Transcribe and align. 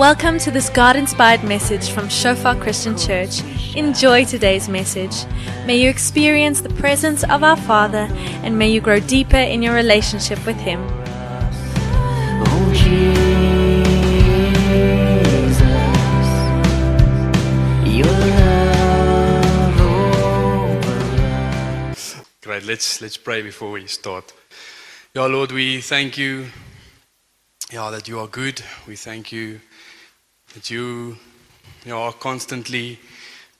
Welcome 0.00 0.38
to 0.38 0.50
this 0.50 0.70
God 0.70 0.96
inspired 0.96 1.44
message 1.44 1.90
from 1.90 2.08
Shofar 2.08 2.56
Christian 2.56 2.96
Church. 2.96 3.42
Enjoy 3.76 4.24
today's 4.24 4.66
message. 4.66 5.26
May 5.66 5.76
you 5.76 5.90
experience 5.90 6.62
the 6.62 6.70
presence 6.70 7.22
of 7.24 7.44
our 7.44 7.54
Father 7.54 8.08
and 8.42 8.58
may 8.58 8.70
you 8.70 8.80
grow 8.80 8.98
deeper 8.98 9.36
in 9.36 9.60
your 9.60 9.74
relationship 9.74 10.38
with 10.46 10.56
Him. 10.56 10.80
Great. 22.40 22.64
Let's 22.64 23.02
let's 23.02 23.18
pray 23.18 23.42
before 23.42 23.72
we 23.72 23.86
start. 23.86 24.32
Yeah, 25.12 25.26
Lord, 25.26 25.52
we 25.52 25.82
thank 25.82 26.16
you. 26.16 26.46
Yeah, 27.70 27.90
that 27.90 28.08
you 28.08 28.18
are 28.18 28.26
good. 28.26 28.62
We 28.88 28.96
thank 28.96 29.30
you 29.30 29.60
that 30.54 30.70
you, 30.70 31.16
you 31.84 31.96
are 31.96 32.12
constantly 32.12 32.98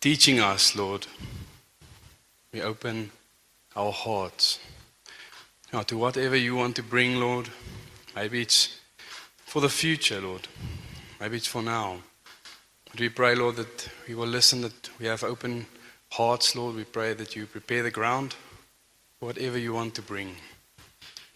teaching 0.01 0.41
us, 0.41 0.75
Lord. 0.75 1.07
We 2.53 2.63
open 2.63 3.11
our 3.77 3.93
hearts 3.93 4.59
yeah, 5.73 5.83
to 5.85 5.97
whatever 5.97 6.37
you 6.37 6.57
want 6.57 6.77
to 6.77 6.83
bring, 6.83 7.21
Lord. 7.21 7.49
Maybe 8.17 8.43
it's 8.43 8.81
for 9.45 9.61
the 9.61 9.69
future, 9.69 10.21
Lord. 10.21 10.49
Maybe 11.21 11.37
it's 11.37 11.47
for 11.47 11.63
now. 11.63 11.99
But 12.91 13.01
we 13.01 13.09
pray, 13.09 13.37
Lord, 13.37 13.57
that 13.57 13.89
we 14.09 14.15
will 14.15 14.27
listen, 14.27 14.63
that 14.63 14.91
we 14.99 15.07
have 15.07 15.23
open 15.23 15.67
hearts, 16.11 16.57
Lord. 16.57 16.75
We 16.75 16.85
pray 16.85 17.15
that 17.15 17.37
you 17.37 17.47
prepare 17.47 17.85
the 17.85 17.91
ground 17.91 18.35
for 19.19 19.27
whatever 19.27 19.59
you 19.59 19.73
want 19.73 19.95
to 19.95 20.03
bring. 20.03 20.35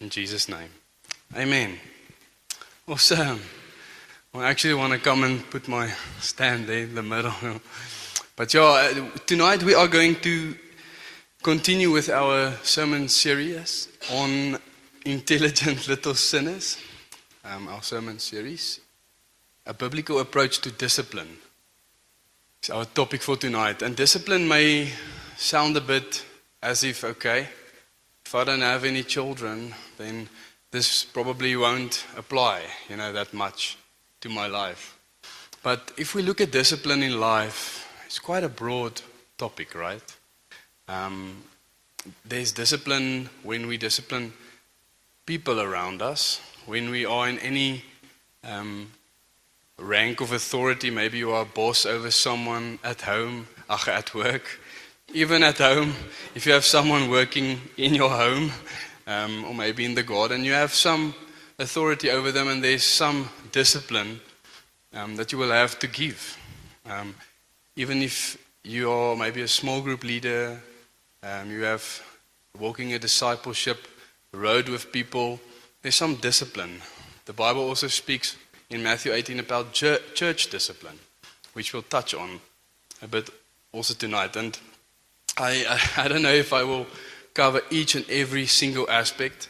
In 0.01 0.09
Jesus' 0.09 0.49
name. 0.49 0.69
Amen. 1.35 1.79
Awesome. 2.87 3.39
I 4.37 4.49
actually 4.49 4.73
want 4.73 4.91
to 4.91 4.99
come 4.99 5.23
and 5.23 5.49
put 5.49 5.69
my 5.69 5.89
stand 6.19 6.67
there 6.67 6.83
in 6.83 6.95
the 6.95 7.03
middle. 7.03 7.33
But 8.35 8.53
yeah, 8.53 8.63
uh, 8.63 9.09
tonight 9.25 9.63
we 9.63 9.73
are 9.73 9.87
going 9.87 10.19
to 10.19 10.55
continue 11.41 11.89
with 11.89 12.09
our 12.09 12.51
sermon 12.61 13.07
series 13.07 13.87
on 14.11 14.59
intelligent 15.05 15.87
little 15.87 16.15
sinners. 16.15 16.77
Um, 17.45 17.69
our 17.69 17.81
sermon 17.81 18.19
series, 18.19 18.81
a 19.65 19.73
biblical 19.73 20.19
approach 20.19 20.59
to 20.61 20.71
discipline. 20.71 21.37
It's 22.59 22.69
our 22.69 22.83
topic 22.83 23.21
for 23.21 23.37
tonight. 23.37 23.81
And 23.81 23.95
discipline 23.95 24.49
may 24.49 24.89
sound 25.37 25.77
a 25.77 25.81
bit 25.81 26.25
as 26.61 26.83
if, 26.83 27.05
okay, 27.05 27.47
if 28.25 28.35
I 28.35 28.43
don't 28.43 28.59
have 28.59 28.83
any 28.83 29.03
children, 29.03 29.73
then 29.97 30.27
this 30.71 31.05
probably 31.05 31.55
won't 31.55 32.05
apply, 32.17 32.63
you 32.89 32.97
know, 32.97 33.13
that 33.13 33.33
much 33.33 33.77
to 34.25 34.29
my 34.31 34.47
life. 34.47 34.97
But 35.61 35.91
if 35.97 36.15
we 36.15 36.23
look 36.23 36.41
at 36.41 36.51
discipline 36.51 37.03
in 37.03 37.19
life, 37.19 37.87
it's 38.07 38.17
quite 38.17 38.43
a 38.43 38.49
broad 38.49 39.01
topic, 39.37 39.75
right? 39.75 40.01
Um, 40.87 41.43
there's 42.27 42.51
discipline 42.51 43.29
when 43.43 43.67
we 43.67 43.77
discipline 43.77 44.33
people 45.27 45.61
around 45.61 46.01
us, 46.01 46.41
when 46.65 46.89
we 46.89 47.05
are 47.05 47.29
in 47.29 47.37
any 47.37 47.83
um, 48.43 48.91
rank 49.77 50.21
of 50.21 50.31
authority. 50.31 50.89
Maybe 50.89 51.19
you 51.19 51.31
are 51.31 51.43
a 51.43 51.53
boss 51.59 51.85
over 51.85 52.09
someone 52.09 52.79
at 52.83 53.01
home, 53.01 53.47
at 53.69 54.15
work. 54.15 54.59
Even 55.13 55.43
at 55.43 55.59
home, 55.59 55.93
if 56.33 56.47
you 56.47 56.53
have 56.53 56.65
someone 56.65 57.11
working 57.11 57.61
in 57.77 57.93
your 57.93 58.09
home, 58.09 58.51
um, 59.05 59.45
or 59.45 59.53
maybe 59.53 59.85
in 59.85 59.93
the 59.93 60.03
garden, 60.03 60.43
you 60.43 60.53
have 60.53 60.73
some 60.73 61.13
authority 61.59 62.09
over 62.09 62.31
them, 62.31 62.47
and 62.47 62.63
there's 62.63 62.83
some 62.83 63.29
discipline 63.51 64.19
um, 64.95 65.15
that 65.17 65.31
you 65.31 65.37
will 65.37 65.51
have 65.51 65.77
to 65.79 65.87
give. 65.87 66.37
Um, 66.89 67.13
even 67.75 68.01
if 68.01 68.37
you 68.63 68.89
are 68.89 69.15
maybe 69.15 69.41
a 69.41 69.47
small 69.47 69.81
group 69.81 70.03
leader, 70.03 70.59
um, 71.21 71.51
you 71.51 71.61
have 71.63 72.01
walking 72.59 72.93
a 72.93 72.99
discipleship 72.99 73.87
road 74.33 74.69
with 74.69 74.91
people, 74.91 75.39
there's 75.81 75.95
some 75.95 76.15
discipline. 76.15 76.81
The 77.25 77.33
Bible 77.33 77.61
also 77.61 77.87
speaks 77.87 78.37
in 78.69 78.81
Matthew 78.81 79.13
18 79.13 79.39
about 79.39 79.73
church, 79.73 80.49
discipline, 80.49 80.99
which 81.53 81.73
we'll 81.73 81.83
touch 81.83 82.13
on 82.13 82.39
a 83.01 83.07
bit 83.07 83.29
also 83.71 83.93
tonight. 83.93 84.35
And 84.35 84.57
I, 85.37 85.79
I 85.97 86.07
don't 86.07 86.21
know 86.21 86.33
if 86.33 86.53
I 86.53 86.63
will 86.63 86.87
cover 87.33 87.61
each 87.69 87.95
and 87.95 88.09
every 88.09 88.45
single 88.45 88.89
aspect. 88.89 89.49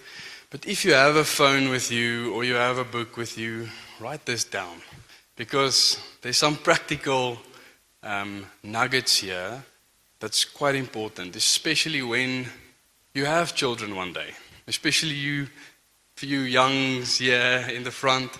But 0.50 0.67
if 0.67 0.85
you 0.85 0.94
have 0.94 1.16
a 1.16 1.23
phone 1.23 1.69
with 1.69 1.91
you 1.91 2.34
or 2.34 2.44
you 2.44 2.55
have 2.55 2.78
a 2.78 2.84
book 2.84 3.17
with 3.17 3.38
you, 3.38 3.69
write 4.00 4.25
this 4.25 4.44
down. 4.44 4.81
Because 5.35 6.00
there's 6.22 6.38
some 6.38 6.56
practical 6.56 7.40
um, 8.03 8.46
nuggets 8.63 9.18
here 9.18 9.63
that's 10.19 10.46
quite 10.46 10.75
important, 10.75 11.35
especially 11.35 12.01
when 12.01 12.46
you 13.13 13.25
have 13.25 13.56
children 13.56 13.96
one 13.96 14.13
day. 14.13 14.31
Especially 14.68 15.13
you, 15.13 15.47
few 16.16 16.40
youngs 16.40 17.18
here 17.18 17.66
in 17.69 17.84
the 17.84 17.91
front. 17.91 18.31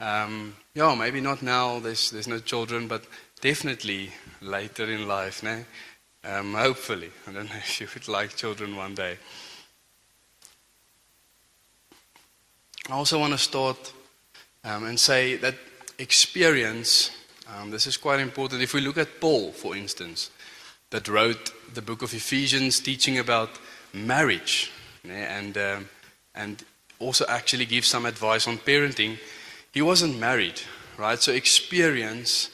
Um, 0.00 0.56
yeah, 0.74 0.94
maybe 0.94 1.20
not 1.20 1.42
now, 1.42 1.78
there's, 1.78 2.10
there's 2.10 2.28
no 2.28 2.38
children, 2.38 2.88
but 2.88 3.04
definitely 3.40 4.10
later 4.40 4.84
in 4.84 5.06
life. 5.06 5.42
No? 5.42 5.64
Um, 6.24 6.54
hopefully. 6.54 7.10
I 7.28 7.32
don't 7.32 7.48
know 7.48 7.56
if 7.56 7.80
you 7.80 7.86
would 7.94 8.08
like 8.08 8.36
children 8.36 8.76
one 8.76 8.94
day. 8.94 9.16
I 12.88 12.92
also 12.94 13.20
want 13.20 13.32
to 13.32 13.38
start 13.38 13.92
um, 14.64 14.84
and 14.84 14.98
say 14.98 15.36
that 15.36 15.54
experience, 16.00 17.10
um, 17.46 17.70
this 17.70 17.86
is 17.86 17.96
quite 17.96 18.20
important. 18.20 18.62
If 18.62 18.74
we 18.74 18.80
look 18.80 18.98
at 18.98 19.20
Paul, 19.20 19.52
for 19.52 19.76
instance, 19.76 20.30
that 20.90 21.08
wrote 21.08 21.52
the 21.74 21.82
book 21.82 22.02
of 22.02 22.14
Ephesians 22.14 22.80
teaching 22.80 23.18
about 23.18 23.50
marriage 23.92 24.72
and, 25.04 25.56
um, 25.56 25.88
and 26.34 26.64
also 26.98 27.24
actually 27.28 27.66
gives 27.66 27.86
some 27.86 28.06
advice 28.06 28.48
on 28.48 28.58
parenting, 28.58 29.18
he 29.72 29.82
wasn't 29.82 30.18
married, 30.18 30.60
right? 30.98 31.20
So 31.20 31.32
experience 31.32 32.50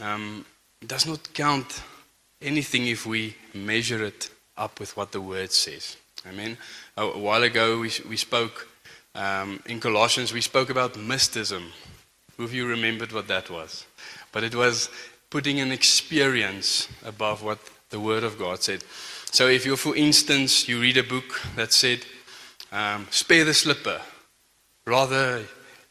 um, 0.00 0.44
does 0.86 1.06
not 1.06 1.32
count 1.34 1.82
anything 2.40 2.86
if 2.86 3.06
we 3.06 3.36
measure 3.52 4.04
it 4.04 4.30
up 4.56 4.80
with 4.80 4.96
what 4.96 5.12
the 5.12 5.20
word 5.20 5.52
says. 5.52 5.96
Amen. 6.26 6.56
A, 6.96 7.02
a 7.02 7.18
while 7.18 7.42
ago, 7.42 7.80
we, 7.80 7.90
we 8.08 8.16
spoke 8.16 8.68
um, 9.14 9.60
in 9.66 9.80
Colossians, 9.80 10.32
we 10.32 10.40
spoke 10.40 10.70
about 10.70 10.96
mysticism. 10.96 11.72
Who 12.36 12.44
of 12.44 12.54
you 12.54 12.66
remembered 12.66 13.12
what 13.12 13.28
that 13.28 13.50
was? 13.50 13.86
But 14.32 14.44
it 14.44 14.54
was 14.54 14.90
putting 15.30 15.60
an 15.60 15.72
experience 15.72 16.88
above 17.04 17.42
what 17.42 17.58
the 17.90 18.00
Word 18.00 18.24
of 18.24 18.38
God 18.38 18.62
said. 18.62 18.84
So 19.30 19.48
if 19.48 19.66
you, 19.66 19.76
for 19.76 19.96
instance, 19.96 20.68
you 20.68 20.80
read 20.80 20.96
a 20.96 21.02
book 21.02 21.40
that 21.56 21.72
said, 21.72 22.00
um, 22.70 23.06
spare 23.10 23.44
the 23.44 23.54
slipper, 23.54 24.00
rather 24.84 25.44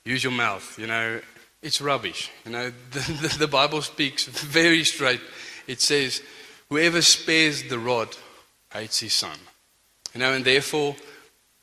use 0.06 0.24
your 0.24 0.34
mouth, 0.34 0.78
you 0.78 0.88
know, 0.88 1.20
it's 1.62 1.82
rubbish. 1.82 2.30
You 2.46 2.52
know, 2.52 2.72
the, 2.92 3.00
the, 3.00 3.38
the 3.40 3.48
Bible 3.48 3.82
speaks 3.82 4.26
very 4.26 4.84
straight. 4.84 5.22
It 5.68 5.82
says, 5.82 6.22
whoever 6.70 7.02
spares 7.02 7.64
the 7.64 7.80
rod 7.80 8.16
hates 8.72 9.00
his 9.00 9.14
son. 9.14 9.38
You 10.14 10.20
know, 10.20 10.34
and 10.34 10.46
therefore, 10.46 10.96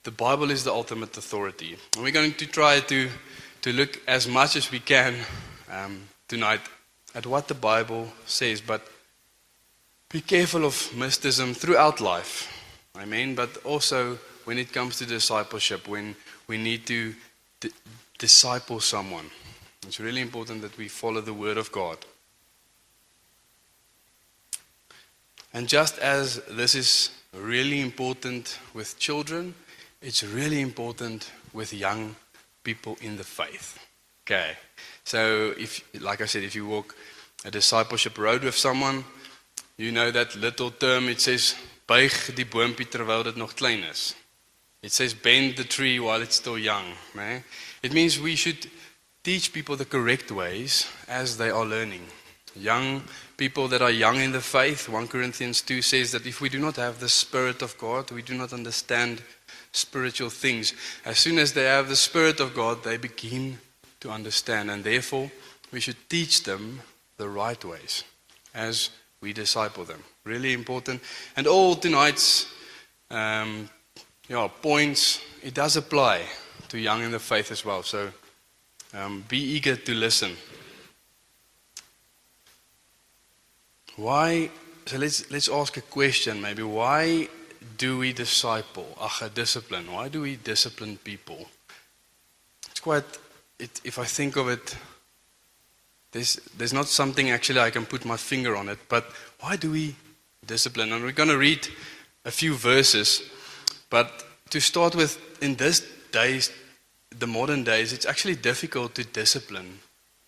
the 0.03 0.11
Bible 0.11 0.51
is 0.51 0.65
the 0.65 0.73
ultimate 0.73 1.17
authority. 1.17 1.77
And 1.95 2.05
we're 2.05 2.13
going 2.13 2.35
to 2.35 2.47
try 2.47 2.81
to, 2.81 3.11
to 3.63 3.73
look 3.73 4.01
as 4.07 4.27
much 4.27 4.57
as 4.57 4.71
we 4.71 4.81
can 4.81 5.15
um, 5.71 6.03
tonight 6.29 6.61
at 7.15 7.27
what 7.27 7.49
the 7.49 7.55
Bible 7.55 8.13
says, 8.27 8.61
but 8.61 8.87
be 10.09 10.21
careful 10.21 10.65
of 10.65 10.91
mysticism 10.97 11.55
throughout 11.55 12.01
life. 12.01 12.49
I 12.95 13.05
mean, 13.05 13.35
But 13.35 13.57
also 13.65 14.19
when 14.45 14.59
it 14.59 14.73
comes 14.73 14.99
to 14.99 15.07
discipleship, 15.07 15.87
when 15.87 16.17
we 16.49 16.59
need 16.59 16.87
to 16.87 17.15
d- 17.61 17.71
disciple 18.19 18.81
someone, 18.81 19.31
it's 19.87 20.01
really 20.01 20.21
important 20.21 20.63
that 20.63 20.77
we 20.77 20.89
follow 20.89 21.21
the 21.21 21.35
Word 21.35 21.57
of 21.57 21.71
God. 21.71 21.99
And 25.53 25.69
just 25.69 25.99
as 25.99 26.41
this 26.51 26.75
is 26.75 27.11
really 27.35 27.81
important 27.81 28.59
with 28.75 28.99
children, 28.99 29.55
it's 30.01 30.23
really 30.23 30.61
important 30.61 31.31
with 31.53 31.73
young 31.73 32.17
people 32.63 32.97
in 33.01 33.17
the 33.17 33.25
faith. 33.25 33.79
Okay. 34.27 34.57
So 35.05 35.55
if 35.59 35.83
like 36.01 36.21
I 36.21 36.27
said, 36.27 36.45
if 36.45 36.55
you 36.55 36.67
walk 36.67 36.95
a 37.45 37.51
discipleship 37.51 38.19
road 38.19 38.45
with 38.45 38.57
someone, 38.57 39.05
you 39.77 39.93
know 39.93 40.11
that 40.11 40.37
little 40.37 40.71
term 40.71 41.09
it 41.09 41.21
says 41.21 41.55
buig 41.89 42.35
die 42.37 42.45
boompie 42.45 42.89
terwyl 42.89 43.23
dit 43.23 43.37
nog 43.37 43.55
klein 43.55 43.83
is. 43.91 44.15
It 44.83 44.93
says 44.93 45.15
bend 45.15 45.57
the 45.57 45.65
tree 45.65 45.99
while 45.99 46.23
it's 46.23 46.37
still 46.37 46.59
young? 46.59 46.95
It 47.83 47.93
means 47.93 48.19
we 48.19 48.37
should 48.37 48.71
teach 49.23 49.53
people 49.53 49.77
the 49.77 49.85
correct 49.85 50.31
ways 50.31 50.87
as 51.09 51.37
they 51.37 51.51
are 51.51 51.67
learning. 51.67 52.07
Young 52.55 53.03
people 53.37 53.69
that 53.69 53.83
are 53.83 53.91
young 53.91 54.17
in 54.17 54.33
the 54.33 54.41
faith, 54.41 54.89
1 54.89 55.09
Corinthians 55.09 55.61
2 55.63 55.83
says 55.83 56.13
that 56.13 56.27
if 56.27 56.41
we 56.41 56.49
do 56.49 56.59
not 56.59 56.77
have 56.77 56.99
the 56.99 57.09
Spirit 57.09 57.63
of 57.63 57.77
God, 57.79 58.11
we 58.11 58.23
do 58.23 58.35
not 58.35 58.53
understand 58.53 59.23
spiritual 59.73 60.31
things. 60.31 60.75
As 61.05 61.19
soon 61.19 61.39
as 61.39 61.53
they 61.53 61.65
have 61.65 61.89
the 61.89 61.97
Spirit 61.97 62.41
of 62.41 62.55
God, 62.55 62.83
they 62.83 62.97
begin 62.97 63.59
to 64.01 64.11
understand. 64.11 64.71
And 64.71 64.85
therefore, 64.85 65.31
we 65.73 65.81
should 65.81 66.09
teach 66.09 66.43
them 66.43 66.81
the 67.17 67.29
right 67.29 67.63
ways 67.65 68.05
as 68.55 68.91
we 69.21 69.33
disciple 69.33 69.85
them. 69.85 70.03
Really 70.25 70.53
important. 70.53 71.03
And 71.37 71.47
all 71.47 71.77
tonight's 71.77 72.47
um, 73.11 73.69
yeah, 74.29 74.49
points, 74.63 75.21
it 75.43 75.55
does 75.55 75.77
apply 75.77 76.23
to 76.69 76.79
young 76.79 77.03
in 77.03 77.11
the 77.11 77.19
faith 77.19 77.51
as 77.51 77.65
well. 77.65 77.83
So 77.83 78.13
um, 78.95 79.25
be 79.29 79.39
eager 79.39 79.77
to 79.77 79.95
listen. 79.95 80.37
Why? 83.97 84.51
So 84.87 84.99
let's 84.99 85.31
let's 85.31 85.49
ask 85.49 85.77
a 85.77 85.83
question. 85.83 86.41
Maybe 86.41 86.63
why 86.63 87.29
do 87.77 87.99
we 87.99 88.13
disciple? 88.13 88.97
Ach, 89.01 89.23
discipline. 89.35 89.93
Why 89.93 90.09
do 90.09 90.23
we 90.23 90.37
discipline 90.37 90.99
people? 91.05 91.49
It's 92.71 92.81
quite. 92.81 93.05
It, 93.59 93.81
if 93.85 93.99
I 93.99 94.05
think 94.05 94.37
of 94.37 94.49
it, 94.49 94.77
there's 96.13 96.37
there's 96.57 96.73
not 96.73 96.87
something 96.87 97.31
actually 97.31 97.61
I 97.61 97.71
can 97.71 97.87
put 97.87 98.05
my 98.05 98.17
finger 98.17 98.57
on 98.57 98.69
it. 98.69 98.79
But 98.89 99.05
why 99.41 99.57
do 99.57 99.71
we 99.71 99.95
discipline? 100.47 100.93
And 100.93 101.05
we're 101.05 101.13
going 101.13 101.29
to 101.29 101.39
read 101.39 101.69
a 102.25 102.31
few 102.31 102.55
verses. 102.55 103.23
But 103.91 104.25
to 104.51 104.61
start 104.61 104.95
with, 104.95 105.19
in 105.43 105.57
this 105.57 105.87
days, 106.13 106.53
the 107.19 107.27
modern 107.27 107.65
days, 107.65 107.93
it's 107.93 108.07
actually 108.07 108.37
difficult 108.37 108.95
to 108.95 109.05
discipline 109.05 109.81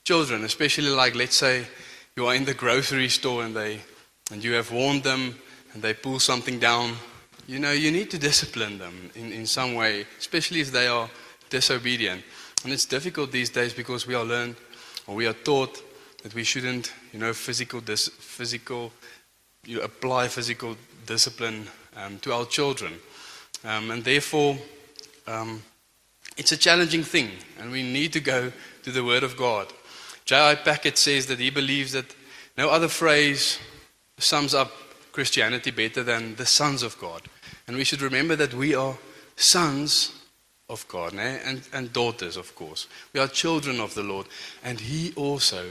children, 0.04 0.44
especially 0.44 0.90
like 0.90 1.14
let's 1.14 1.36
say 1.36 1.66
you 2.16 2.26
are 2.26 2.34
in 2.34 2.44
the 2.44 2.54
grocery 2.54 3.08
store 3.08 3.44
and 3.44 3.54
they 3.54 3.80
and 4.30 4.42
you 4.42 4.52
have 4.52 4.70
warned 4.72 5.02
them 5.02 5.36
and 5.74 5.82
they 5.82 5.94
pull 5.94 6.18
something 6.18 6.58
down. 6.58 6.96
You 7.46 7.58
know, 7.58 7.72
you 7.72 7.90
need 7.90 8.10
to 8.10 8.18
discipline 8.18 8.78
them 8.78 9.10
in, 9.14 9.32
in 9.32 9.46
some 9.46 9.74
way, 9.74 10.06
especially 10.18 10.60
if 10.60 10.70
they 10.70 10.86
are 10.86 11.10
disobedient. 11.50 12.22
And 12.64 12.72
it's 12.72 12.84
difficult 12.84 13.32
these 13.32 13.50
days 13.50 13.72
because 13.72 14.06
we 14.06 14.14
are 14.14 14.24
learned 14.24 14.56
or 15.06 15.14
we 15.14 15.26
are 15.26 15.32
taught 15.32 15.82
that 16.22 16.34
we 16.34 16.44
shouldn't, 16.44 16.92
you 17.12 17.18
know, 17.18 17.32
physical 17.32 17.80
dis- 17.80 18.08
physical 18.08 18.92
you 19.64 19.80
apply 19.82 20.28
physical 20.28 20.76
discipline 21.06 21.68
um, 21.96 22.18
to 22.18 22.32
our 22.32 22.44
children. 22.46 22.94
Um, 23.64 23.90
and 23.92 24.02
therefore, 24.02 24.58
um, 25.26 25.62
it's 26.36 26.52
a 26.52 26.56
challenging 26.56 27.04
thing, 27.04 27.30
and 27.60 27.70
we 27.70 27.82
need 27.82 28.12
to 28.14 28.20
go 28.20 28.52
to 28.82 28.90
the 28.90 29.04
Word 29.04 29.22
of 29.22 29.36
God. 29.36 29.72
J.I. 30.24 30.56
Packer 30.56 30.96
says 30.96 31.26
that 31.26 31.38
he 31.38 31.50
believes 31.50 31.92
that 31.92 32.14
no 32.56 32.70
other 32.70 32.88
phrase 32.88 33.58
sums 34.18 34.54
up 34.54 34.72
Christianity 35.12 35.70
better 35.70 36.02
than 36.02 36.34
the 36.36 36.46
sons 36.46 36.82
of 36.82 36.98
God. 36.98 37.22
And 37.66 37.76
we 37.76 37.84
should 37.84 38.02
remember 38.02 38.36
that 38.36 38.54
we 38.54 38.74
are 38.74 38.96
sons 39.36 40.12
of 40.68 40.86
God 40.88 41.12
né? 41.12 41.40
and, 41.44 41.62
and 41.72 41.92
daughters, 41.92 42.36
of 42.36 42.54
course. 42.54 42.86
We 43.12 43.20
are 43.20 43.28
children 43.28 43.80
of 43.80 43.94
the 43.94 44.02
Lord, 44.02 44.26
and 44.64 44.80
He 44.80 45.12
also 45.16 45.66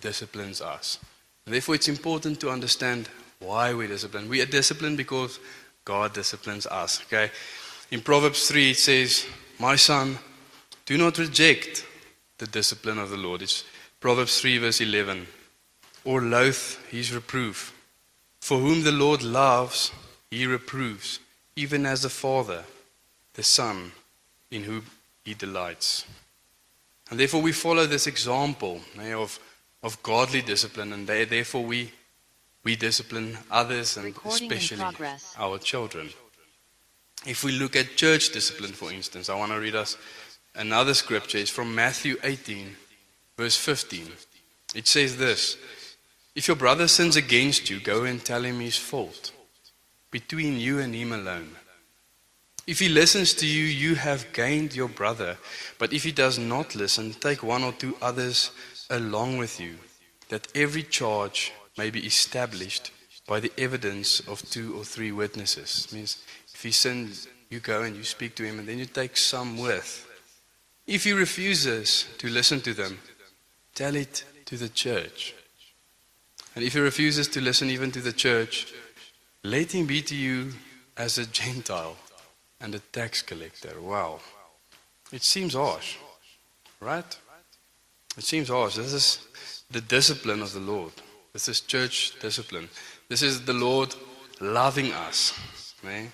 disciplines 0.00 0.60
us. 0.60 0.98
Therefore, 1.46 1.74
it's 1.74 1.88
important 1.88 2.40
to 2.40 2.50
understand 2.50 3.08
why 3.38 3.74
we 3.74 3.86
discipline. 3.86 4.28
We 4.28 4.40
are 4.40 4.46
disciplined 4.46 4.96
because 4.96 5.38
God 5.84 6.14
disciplines 6.14 6.66
us. 6.66 7.02
Okay? 7.06 7.30
In 7.90 8.00
Proverbs 8.00 8.48
3, 8.48 8.70
it 8.70 8.78
says, 8.78 9.26
My 9.58 9.76
son, 9.76 10.18
do 10.86 10.96
not 10.96 11.18
reject 11.18 11.84
the 12.38 12.46
discipline 12.46 12.98
of 12.98 13.10
the 13.10 13.16
Lord. 13.16 13.42
It's 13.42 13.64
Proverbs 14.00 14.40
3, 14.40 14.58
verse 14.58 14.80
11. 14.80 15.26
Or 16.04 16.20
loathe 16.20 16.76
his 16.90 17.14
reproof. 17.14 17.74
For 18.40 18.58
whom 18.58 18.82
the 18.82 18.92
Lord 18.92 19.22
loves, 19.22 19.90
he 20.30 20.46
reproves, 20.46 21.20
even 21.56 21.86
as 21.86 22.02
the 22.02 22.08
father, 22.08 22.64
the 23.34 23.42
son 23.42 23.92
in 24.50 24.64
whom 24.64 24.86
he 25.24 25.34
delights. 25.34 26.04
And 27.10 27.20
therefore, 27.20 27.42
we 27.42 27.52
follow 27.52 27.86
this 27.86 28.06
example 28.06 28.80
eh, 29.00 29.12
of, 29.12 29.38
of 29.82 30.02
godly 30.02 30.42
discipline, 30.42 30.92
and 30.92 31.06
they, 31.06 31.24
therefore, 31.24 31.64
we, 31.64 31.92
we 32.64 32.76
discipline 32.76 33.36
others 33.50 33.96
and 33.96 34.06
Recording 34.06 34.52
especially 34.52 35.06
our 35.38 35.58
children. 35.58 36.10
If 37.26 37.44
we 37.44 37.52
look 37.52 37.76
at 37.76 37.96
church 37.96 38.32
discipline, 38.32 38.72
for 38.72 38.92
instance, 38.92 39.28
I 39.28 39.36
want 39.36 39.52
to 39.52 39.60
read 39.60 39.74
us 39.74 39.96
another 40.54 40.94
scripture. 40.94 41.38
It's 41.38 41.50
from 41.50 41.74
Matthew 41.74 42.16
18, 42.22 42.74
verse 43.36 43.56
15. 43.56 44.08
It 44.74 44.86
says 44.86 45.16
this 45.16 45.56
If 46.34 46.48
your 46.48 46.56
brother 46.56 46.88
sins 46.88 47.16
against 47.16 47.70
you, 47.70 47.80
go 47.80 48.04
and 48.04 48.22
tell 48.22 48.44
him 48.44 48.60
his 48.60 48.76
fault, 48.76 49.32
between 50.14 50.60
you 50.60 50.78
and 50.78 50.94
him 50.94 51.10
alone. 51.10 51.50
If 52.68 52.78
he 52.78 52.88
listens 52.88 53.34
to 53.34 53.46
you, 53.48 53.64
you 53.64 53.96
have 53.96 54.32
gained 54.32 54.72
your 54.72 54.88
brother. 54.88 55.36
But 55.76 55.92
if 55.92 56.04
he 56.04 56.12
does 56.12 56.38
not 56.38 56.76
listen, 56.76 57.14
take 57.14 57.42
one 57.42 57.64
or 57.64 57.72
two 57.72 57.96
others 58.00 58.52
along 58.90 59.38
with 59.38 59.58
you, 59.58 59.74
that 60.28 60.46
every 60.54 60.84
charge 60.84 61.52
may 61.76 61.90
be 61.90 62.06
established 62.06 62.92
by 63.26 63.40
the 63.40 63.50
evidence 63.58 64.20
of 64.20 64.48
two 64.48 64.78
or 64.78 64.84
three 64.84 65.10
witnesses. 65.10 65.88
means 65.92 66.22
if 66.54 66.62
he 66.62 66.70
sins, 66.70 67.26
you 67.50 67.58
go 67.58 67.82
and 67.82 67.96
you 67.96 68.04
speak 68.04 68.36
to 68.36 68.44
him, 68.44 68.60
and 68.60 68.68
then 68.68 68.78
you 68.78 68.86
take 68.86 69.16
some 69.16 69.58
with. 69.58 70.06
If 70.86 71.02
he 71.02 71.12
refuses 71.12 72.06
to 72.18 72.28
listen 72.28 72.60
to 72.60 72.72
them, 72.72 73.00
tell 73.74 73.96
it 73.96 74.24
to 74.44 74.56
the 74.56 74.68
church. 74.68 75.34
And 76.54 76.62
if 76.64 76.74
he 76.74 76.78
refuses 76.78 77.26
to 77.28 77.40
listen 77.40 77.68
even 77.68 77.90
to 77.90 78.00
the 78.00 78.12
church, 78.12 78.72
let 79.44 79.72
him 79.72 79.86
be 79.86 80.02
to 80.02 80.16
you 80.16 80.52
as 80.96 81.18
a 81.18 81.26
Gentile 81.26 81.96
and 82.60 82.74
a 82.74 82.78
tax 82.78 83.22
collector. 83.22 83.80
Wow. 83.80 84.20
It 85.12 85.22
seems 85.22 85.54
harsh, 85.54 85.96
right? 86.80 87.18
It 88.16 88.24
seems 88.24 88.48
harsh. 88.48 88.76
This 88.76 88.92
is 88.92 89.18
the 89.70 89.80
discipline 89.80 90.40
of 90.40 90.52
the 90.52 90.60
Lord. 90.60 90.92
This 91.32 91.48
is 91.48 91.60
church 91.60 92.18
discipline. 92.20 92.68
This 93.08 93.22
is 93.22 93.44
the 93.44 93.52
Lord 93.52 93.94
loving 94.40 94.92
us, 94.92 95.38
eh? 95.86 96.06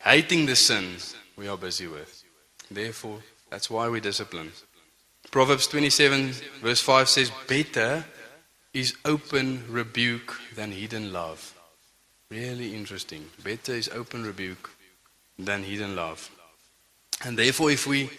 hating 0.00 0.46
the 0.46 0.56
sin 0.56 0.96
we 1.36 1.48
are 1.48 1.56
busy 1.56 1.86
with. 1.86 2.24
Therefore, 2.70 3.20
that's 3.50 3.70
why 3.70 3.88
we 3.88 4.00
discipline. 4.00 4.50
Proverbs 5.30 5.66
27, 5.68 6.32
verse 6.62 6.80
5 6.80 7.08
says, 7.08 7.30
Better 7.46 8.04
is 8.72 8.94
open 9.04 9.64
rebuke 9.68 10.36
than 10.54 10.72
hidden 10.72 11.12
love. 11.12 11.55
Really 12.30 12.74
interesting. 12.74 13.24
Better 13.44 13.72
is 13.72 13.88
open 13.88 14.24
rebuke 14.24 14.70
than 15.38 15.62
hidden 15.62 15.94
love. 15.94 16.30
And 17.24 17.38
therefore, 17.38 17.70
if 17.70 17.86
we 17.86 18.10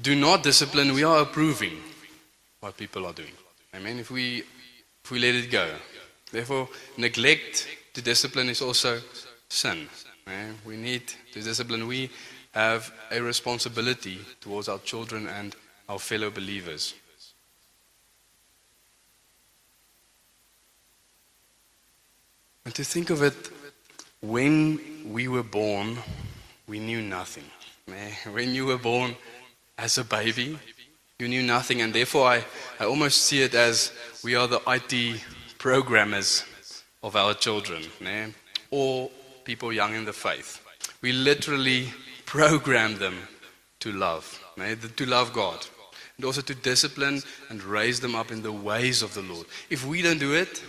do 0.00 0.14
not 0.14 0.42
discipline, 0.42 0.94
we 0.94 1.04
are 1.04 1.22
approving 1.22 1.78
what 2.60 2.76
people 2.76 3.06
are 3.06 3.12
doing. 3.12 3.32
Amen. 3.74 3.98
If 3.98 4.10
we 4.10 4.42
if 5.04 5.10
we 5.10 5.18
let 5.18 5.34
it 5.34 5.50
go. 5.50 5.68
Therefore, 6.30 6.68
neglect 6.96 7.66
to 7.94 8.02
discipline 8.02 8.48
is 8.48 8.62
also 8.62 9.00
sin. 9.48 9.88
We 10.64 10.76
need 10.76 11.02
to 11.32 11.42
discipline. 11.42 11.86
We 11.86 12.10
have 12.52 12.92
a 13.10 13.20
responsibility 13.20 14.18
towards 14.40 14.68
our 14.68 14.78
children 14.78 15.26
and 15.26 15.56
our 15.88 15.98
fellow 15.98 16.30
believers. 16.30 16.94
And 22.64 22.74
to 22.74 22.84
think 22.84 23.10
of 23.10 23.22
it, 23.22 23.50
when 24.20 24.80
we 25.12 25.28
were 25.28 25.42
born, 25.42 25.98
we 26.66 26.78
knew 26.78 27.00
nothing. 27.00 27.44
When 28.32 28.54
you 28.54 28.66
were 28.66 28.78
born 28.78 29.16
as 29.78 29.98
a 29.98 30.04
baby, 30.04 30.58
you 31.18 31.28
knew 31.28 31.42
nothing, 31.42 31.82
and 31.82 31.92
therefore 31.92 32.28
I, 32.28 32.44
I 32.78 32.84
almost 32.84 33.22
see 33.22 33.42
it 33.42 33.54
as 33.54 33.92
we 34.22 34.34
are 34.34 34.46
the 34.46 34.60
IT 34.66 35.20
programmers 35.58 36.44
of 37.02 37.16
our 37.16 37.34
children, 37.34 37.82
or 38.70 39.10
people 39.44 39.72
young 39.72 39.94
in 39.94 40.04
the 40.04 40.12
faith. 40.12 40.60
We 41.02 41.12
literally 41.12 41.88
program 42.26 42.98
them 42.98 43.16
to 43.80 43.92
love, 43.92 44.38
to 44.96 45.06
love 45.06 45.32
God, 45.32 45.66
and 46.16 46.24
also 46.24 46.42
to 46.42 46.54
discipline 46.54 47.22
and 47.48 47.62
raise 47.62 48.00
them 48.00 48.14
up 48.14 48.30
in 48.30 48.42
the 48.42 48.52
ways 48.52 49.02
of 49.02 49.14
the 49.14 49.22
Lord. 49.22 49.46
If 49.70 49.86
we 49.86 50.02
don't 50.02 50.20
do 50.20 50.34
it, 50.34 50.62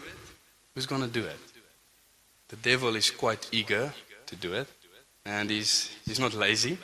who's 0.74 0.86
going 0.86 1.02
to 1.02 1.08
do 1.08 1.26
it? 1.26 1.51
The 2.52 2.58
devil 2.58 2.96
is 2.96 3.10
quite 3.10 3.48
eager 3.52 3.92
to 4.28 4.36
do 4.36 4.54
it, 4.54 4.68
and 5.26 5.50
he's, 5.50 5.90
he's 6.06 6.20
not 6.20 6.34
lazy. 6.34 6.78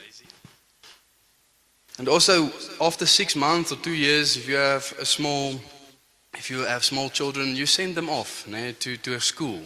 And 2.00 2.08
also, 2.08 2.50
after 2.80 3.06
six 3.06 3.36
months 3.36 3.72
or 3.72 3.76
two 3.76 3.92
years, 3.92 4.38
if 4.38 4.48
you 4.48 4.56
have 4.56 4.94
a 4.98 5.06
small, 5.06 5.60
if 6.34 6.50
you 6.50 6.60
have 6.60 6.86
small 6.86 7.10
children, 7.10 7.56
you 7.56 7.66
send 7.66 7.96
them 7.96 8.10
off 8.10 8.46
né, 8.48 8.80
to, 8.80 8.98
to 8.98 9.16
a 9.16 9.20
school 9.20 9.60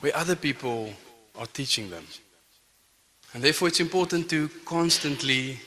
where 0.00 0.14
other 0.14 0.36
people 0.36 0.92
are 1.38 1.46
teaching 1.46 1.88
them. 1.90 2.04
And 3.32 3.42
therefore, 3.42 3.68
it's 3.68 3.80
important 3.80 4.28
to 4.30 4.48
constantly 4.64 5.58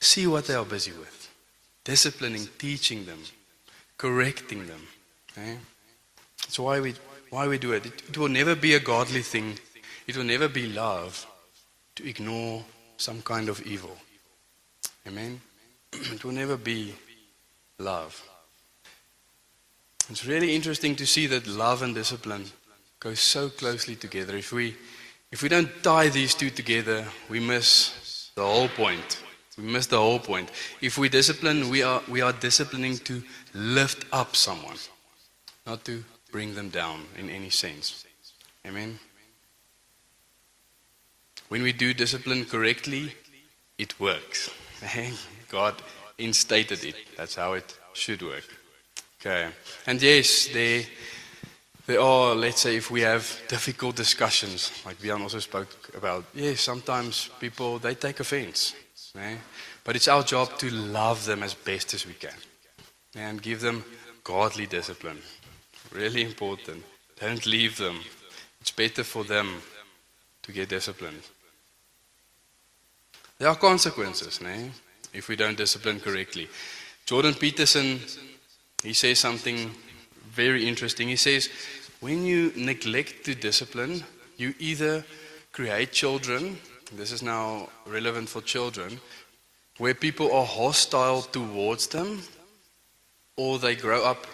see 0.00 0.26
what 0.26 0.46
they 0.46 0.54
are 0.54 0.64
busy 0.64 0.92
with, 0.92 1.28
disciplining, 1.84 2.48
teaching 2.58 3.04
them, 3.04 3.18
correcting 3.98 4.66
them. 4.66 4.80
eh? 5.36 5.56
That's 6.42 6.58
why 6.58 6.80
we, 6.80 6.94
why 7.30 7.46
we 7.48 7.58
do 7.58 7.72
it. 7.72 7.86
it. 7.86 8.02
It 8.08 8.18
will 8.18 8.28
never 8.28 8.54
be 8.54 8.74
a 8.74 8.80
godly 8.80 9.22
thing. 9.22 9.58
It 10.06 10.16
will 10.16 10.24
never 10.24 10.48
be 10.48 10.66
love 10.66 11.26
to 11.96 12.08
ignore 12.08 12.64
some 12.96 13.22
kind 13.22 13.48
of 13.48 13.60
evil. 13.66 13.96
Amen. 15.06 15.40
It 15.92 16.24
will 16.24 16.32
never 16.32 16.56
be 16.56 16.94
love. 17.78 18.22
It's 20.08 20.24
really 20.24 20.54
interesting 20.54 20.94
to 20.96 21.06
see 21.06 21.26
that 21.26 21.46
love 21.46 21.82
and 21.82 21.94
discipline 21.94 22.44
go 23.00 23.14
so 23.14 23.48
closely 23.48 23.96
together. 23.96 24.36
If 24.36 24.52
we, 24.52 24.76
if 25.32 25.42
we 25.42 25.48
don't 25.48 25.70
tie 25.82 26.08
these 26.08 26.34
two 26.34 26.50
together, 26.50 27.04
we 27.28 27.40
miss 27.40 28.30
the 28.34 28.42
whole 28.42 28.68
point. 28.68 29.18
We 29.58 29.64
miss 29.64 29.86
the 29.86 29.98
whole 29.98 30.18
point. 30.18 30.50
If 30.80 30.98
we 30.98 31.08
discipline, 31.08 31.70
we 31.70 31.82
are, 31.82 32.02
we 32.08 32.20
are 32.20 32.32
disciplining 32.32 32.98
to 32.98 33.22
lift 33.54 34.04
up 34.12 34.36
someone, 34.36 34.76
not 35.66 35.84
to 35.86 36.04
bring 36.30 36.54
them 36.54 36.68
down 36.68 37.06
in 37.18 37.30
any 37.30 37.50
sense. 37.50 38.04
Amen. 38.66 38.98
When 41.48 41.62
we 41.62 41.72
do 41.72 41.94
discipline 41.94 42.44
correctly, 42.44 43.14
it 43.78 43.98
works. 44.00 44.50
God 45.48 45.74
instated 46.18 46.84
it. 46.84 46.96
That's 47.16 47.36
how 47.36 47.52
it 47.54 47.78
should 47.92 48.22
work. 48.22 48.44
Okay. 49.20 49.48
And 49.86 50.02
yes, 50.02 50.48
there, 50.52 50.82
there 51.86 52.00
are, 52.00 52.34
let's 52.34 52.60
say, 52.60 52.76
if 52.76 52.90
we 52.90 53.00
have 53.02 53.40
difficult 53.48 53.96
discussions, 53.96 54.72
like 54.84 54.98
Bian 54.98 55.20
also 55.20 55.38
spoke 55.38 55.68
about, 55.96 56.24
yes, 56.34 56.60
sometimes 56.60 57.30
people, 57.40 57.78
they 57.78 57.94
take 57.94 58.20
offense. 58.20 58.74
eh? 59.18 59.36
But 59.84 59.96
it's 59.96 60.08
our 60.08 60.24
job 60.24 60.58
to 60.58 60.70
love 60.70 61.24
them 61.24 61.42
as 61.42 61.54
best 61.54 61.94
as 61.94 62.06
we 62.06 62.14
can 62.14 62.34
and 63.14 63.40
give 63.40 63.60
them 63.60 63.84
godly 64.24 64.66
discipline. 64.66 65.18
Really 65.96 66.22
important. 66.22 66.84
Don't 67.18 67.46
leave 67.46 67.78
them. 67.78 68.00
It's 68.60 68.70
better 68.70 69.02
for 69.02 69.24
them 69.24 69.62
to 70.42 70.52
get 70.52 70.68
disciplined. 70.68 71.22
There 73.38 73.48
are 73.48 73.56
consequences, 73.56 74.40
né? 74.40 74.70
if 75.14 75.28
we 75.28 75.36
don't 75.36 75.56
discipline 75.56 75.98
correctly. 76.00 76.48
Jordan 77.06 77.32
Peterson, 77.32 78.00
he 78.82 78.92
says 78.92 79.18
something 79.18 79.70
very 80.30 80.68
interesting. 80.68 81.08
He 81.08 81.16
says, 81.16 81.48
when 82.00 82.26
you 82.26 82.52
neglect 82.54 83.24
to 83.24 83.34
discipline, 83.34 84.04
you 84.36 84.54
either 84.58 85.02
create 85.52 85.92
children, 85.92 86.58
this 86.92 87.10
is 87.10 87.22
now 87.22 87.70
relevant 87.86 88.28
for 88.28 88.42
children, 88.42 89.00
where 89.78 89.94
people 89.94 90.30
are 90.32 90.44
hostile 90.44 91.22
towards 91.22 91.86
them, 91.86 92.20
or 93.36 93.58
they 93.58 93.74
grow 93.74 94.04
up 94.04 94.26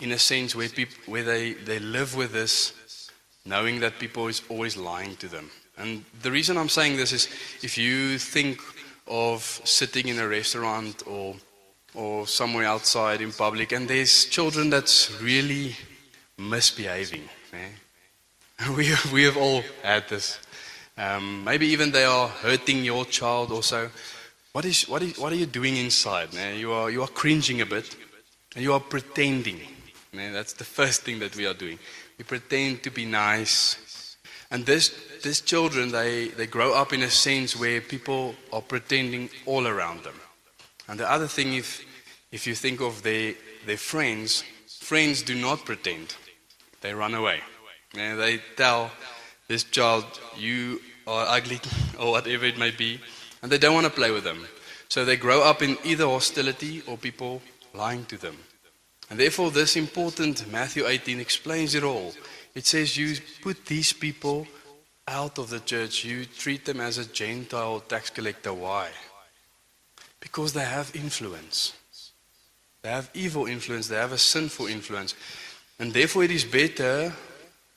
in 0.00 0.12
a 0.12 0.18
sense 0.18 0.54
where, 0.54 0.68
peop- 0.68 1.06
where 1.06 1.24
they, 1.24 1.54
they 1.54 1.78
live 1.78 2.14
with 2.16 2.32
this, 2.32 3.10
knowing 3.44 3.80
that 3.80 3.98
people 3.98 4.28
is 4.28 4.42
always 4.48 4.76
lying 4.76 5.16
to 5.16 5.28
them. 5.28 5.50
And 5.76 6.04
the 6.22 6.30
reason 6.30 6.56
I'm 6.56 6.68
saying 6.68 6.96
this 6.96 7.12
is 7.12 7.26
if 7.62 7.76
you 7.78 8.18
think 8.18 8.60
of 9.06 9.42
sitting 9.64 10.08
in 10.08 10.18
a 10.18 10.28
restaurant 10.28 11.02
or, 11.06 11.34
or 11.94 12.26
somewhere 12.26 12.66
outside 12.66 13.20
in 13.20 13.32
public, 13.32 13.72
and 13.72 13.88
there's 13.88 14.26
children 14.26 14.70
that's 14.70 15.20
really 15.20 15.76
misbehaving. 16.36 17.28
eh? 17.52 17.68
We, 18.76 18.92
we 19.12 19.22
have 19.24 19.36
all 19.36 19.62
had 19.82 20.08
this. 20.08 20.38
Um, 20.96 21.44
maybe 21.44 21.66
even 21.68 21.92
they 21.92 22.04
are 22.04 22.28
hurting 22.28 22.84
your 22.84 23.04
child 23.04 23.52
also. 23.52 23.90
What, 24.52 24.64
is, 24.64 24.88
what, 24.88 25.02
is, 25.02 25.16
what 25.18 25.32
are 25.32 25.36
you 25.36 25.46
doing 25.46 25.76
inside? 25.76 26.34
eh? 26.36 26.54
You, 26.54 26.72
are, 26.72 26.90
you 26.90 27.02
are 27.02 27.08
cringing 27.08 27.60
a 27.60 27.66
bit 27.66 27.96
and 28.54 28.64
you 28.64 28.72
are 28.72 28.80
pretending. 28.80 29.60
Eh? 30.20 30.30
That's 30.32 30.52
the 30.54 30.64
first 30.64 31.02
thing 31.02 31.18
that 31.20 31.36
we 31.36 31.46
are 31.46 31.54
doing. 31.54 31.78
We 32.18 32.24
pretend 32.24 32.82
to 32.82 32.90
be 32.90 33.04
nice. 33.04 34.16
And 34.50 34.64
this, 34.64 34.94
these 35.22 35.40
children, 35.40 35.90
they, 35.90 36.28
they 36.28 36.46
grow 36.46 36.74
up 36.74 36.92
in 36.92 37.02
a 37.02 37.10
sense 37.10 37.54
where 37.56 37.80
people 37.80 38.34
are 38.52 38.62
pretending 38.62 39.30
all 39.46 39.66
around 39.66 40.04
them. 40.04 40.14
And 40.88 40.98
the 40.98 41.10
other 41.10 41.26
thing, 41.26 41.54
if, 41.54 41.84
if 42.32 42.46
you 42.46 42.54
think 42.54 42.80
of 42.80 43.02
their, 43.02 43.34
their 43.66 43.76
friends, 43.76 44.42
friends 44.66 45.22
do 45.22 45.34
not 45.34 45.64
pretend. 45.64 46.16
They 46.80 46.94
run 46.94 47.14
away. 47.14 47.40
And 47.94 48.18
they 48.18 48.40
tell 48.56 48.90
this 49.48 49.64
child, 49.64 50.04
you 50.36 50.80
are 51.06 51.26
ugly, 51.28 51.60
or 51.98 52.12
whatever 52.12 52.46
it 52.46 52.58
may 52.58 52.70
be, 52.70 53.00
and 53.42 53.52
they 53.52 53.58
don't 53.58 53.74
want 53.74 53.86
to 53.86 53.92
play 53.92 54.10
with 54.10 54.24
them. 54.24 54.46
So 54.88 55.04
they 55.04 55.16
grow 55.16 55.42
up 55.42 55.62
in 55.62 55.76
either 55.84 56.06
hostility 56.06 56.82
or 56.86 56.96
people 56.96 57.42
lying 57.74 58.06
to 58.06 58.16
them. 58.16 58.36
And 59.10 59.18
therefore, 59.18 59.50
this 59.50 59.76
important 59.76 60.50
Matthew 60.50 60.86
18 60.86 61.20
explains 61.20 61.74
it 61.74 61.82
all. 61.82 62.12
It 62.54 62.66
says, 62.66 62.96
You 62.96 63.16
put 63.42 63.64
these 63.66 63.92
people 63.92 64.46
out 65.06 65.38
of 65.38 65.48
the 65.48 65.60
church, 65.60 66.04
you 66.04 66.26
treat 66.26 66.66
them 66.66 66.80
as 66.80 66.98
a 66.98 67.06
Gentile 67.06 67.80
tax 67.80 68.10
collector. 68.10 68.52
Why? 68.52 68.90
Because 70.20 70.52
they 70.52 70.64
have 70.64 70.94
influence. 70.94 71.72
They 72.82 72.90
have 72.90 73.10
evil 73.14 73.46
influence, 73.46 73.88
they 73.88 73.96
have 73.96 74.12
a 74.12 74.18
sinful 74.18 74.66
influence. 74.66 75.14
And 75.78 75.92
therefore, 75.92 76.24
it 76.24 76.30
is 76.30 76.44
better 76.44 77.12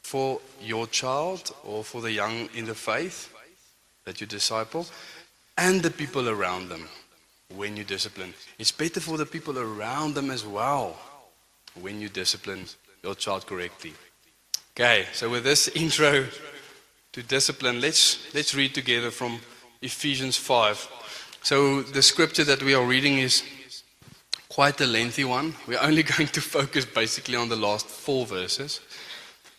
for 0.02 0.42
your 0.62 0.88
child 0.88 1.56
or 1.64 1.84
for 1.84 2.02
the 2.02 2.12
young 2.12 2.50
in 2.54 2.66
the 2.66 2.76
faith 2.76 3.34
that 4.04 4.20
you 4.20 4.28
disciple 4.28 4.86
and 5.58 5.82
the 5.82 5.92
people 5.92 6.28
around 6.28 6.70
them 6.70 6.90
when 7.56 7.78
you 7.78 7.84
discipline. 7.84 8.34
It's 8.60 8.72
better 8.72 9.00
for 9.00 9.18
the 9.18 9.26
people 9.26 9.58
around 9.58 10.16
them 10.16 10.32
as 10.32 10.46
well 10.46 10.98
when 11.80 12.02
you 12.02 12.10
discipline 12.10 12.66
your 13.04 13.16
child 13.16 13.46
correctly. 13.46 13.94
Okay, 14.76 15.06
so 15.14 15.30
with 15.30 15.44
this 15.44 15.68
intro 15.70 16.26
to 17.14 17.24
discipline, 17.24 17.82
let's, 17.82 18.34
let's 18.34 18.56
read 18.56 18.74
together 18.74 19.12
from 19.12 19.40
Ephesians 19.82 20.38
5. 20.38 20.88
So 21.44 21.82
the 21.82 22.02
scripture 22.02 22.44
that 22.46 22.64
we 22.64 22.74
are 22.74 22.86
reading 22.86 23.18
is 23.18 23.44
quite 24.48 24.80
a 24.82 24.86
lengthy 24.86 25.24
one. 25.24 25.56
We're 25.68 25.82
only 25.82 26.04
going 26.18 26.28
to 26.30 26.42
focus 26.42 26.86
basically 26.86 27.36
on 27.36 27.50
the 27.50 27.56
last 27.56 27.88
four 27.88 28.26
verses, 28.26 28.80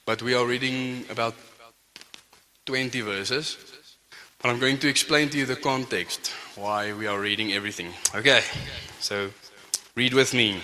but 0.07 0.23
we 0.23 0.35
are 0.35 0.47
reading 0.47 1.05
about 1.11 1.35
20 2.67 3.01
verses. 3.01 3.57
But 4.41 4.51
I'm 4.51 4.59
going 4.59 4.79
to 4.79 4.89
explain 4.89 5.29
to 5.31 5.39
you 5.39 5.47
the 5.47 5.57
context, 5.57 6.33
why 6.57 6.93
we 6.93 7.07
are 7.07 7.21
reading 7.21 7.53
everything. 7.53 7.93
Okay, 8.15 8.43
so 8.99 9.31
read 9.95 10.15
with 10.15 10.35
me. 10.35 10.61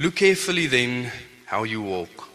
Look 0.00 0.16
carefully 0.16 0.66
then 0.66 1.12
how 1.44 1.64
you 1.64 1.82
walk, 1.82 2.26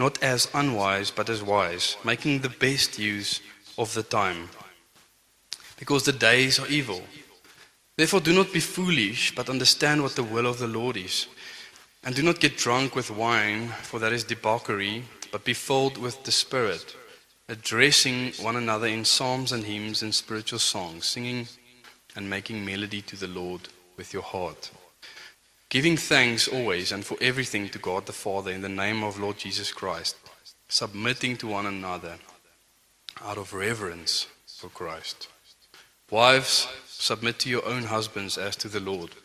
not 0.00 0.20
as 0.20 0.48
unwise, 0.52 1.12
but 1.12 1.30
as 1.30 1.44
wise, 1.44 1.96
making 2.02 2.40
the 2.40 2.48
best 2.48 2.98
use 2.98 3.40
of 3.78 3.94
the 3.94 4.02
time, 4.02 4.48
because 5.78 6.02
the 6.02 6.12
days 6.12 6.58
are 6.58 6.66
evil. 6.66 7.02
Therefore, 7.96 8.18
do 8.18 8.32
not 8.32 8.52
be 8.52 8.58
foolish, 8.58 9.32
but 9.32 9.48
understand 9.48 10.02
what 10.02 10.16
the 10.16 10.24
will 10.24 10.44
of 10.44 10.58
the 10.58 10.66
Lord 10.66 10.96
is. 10.96 11.28
And 12.02 12.16
do 12.16 12.22
not 12.24 12.40
get 12.40 12.56
drunk 12.56 12.96
with 12.96 13.12
wine, 13.12 13.68
for 13.68 14.00
that 14.00 14.12
is 14.12 14.24
debauchery, 14.24 15.04
but 15.30 15.44
be 15.44 15.54
filled 15.54 15.96
with 15.96 16.24
the 16.24 16.32
Spirit, 16.32 16.96
addressing 17.48 18.32
one 18.42 18.56
another 18.56 18.88
in 18.88 19.04
psalms 19.04 19.52
and 19.52 19.62
hymns 19.62 20.02
and 20.02 20.12
spiritual 20.12 20.58
songs, 20.58 21.06
singing 21.06 21.46
and 22.16 22.28
making 22.28 22.64
melody 22.64 23.02
to 23.02 23.14
the 23.14 23.28
Lord 23.28 23.68
with 23.96 24.12
your 24.12 24.22
heart. 24.22 24.72
Giving 25.74 25.96
thanks 25.96 26.46
always 26.46 26.92
and 26.92 27.04
for 27.04 27.16
everything 27.20 27.68
to 27.70 27.80
God 27.80 28.06
the 28.06 28.12
Father 28.12 28.52
in 28.52 28.60
the 28.60 28.68
name 28.68 29.02
of 29.02 29.18
Lord 29.18 29.38
Jesus 29.38 29.72
Christ, 29.72 30.14
submitting 30.68 31.36
to 31.38 31.48
one 31.48 31.66
another 31.66 32.14
out 33.20 33.38
of 33.38 33.52
reverence 33.52 34.28
for 34.46 34.68
Christ. 34.68 35.26
Wives, 36.12 36.68
submit 36.86 37.40
to 37.40 37.50
your 37.50 37.66
own 37.66 37.82
husbands 37.82 38.38
as 38.38 38.54
to 38.54 38.68
the 38.68 38.78
Lord. 38.78 39.16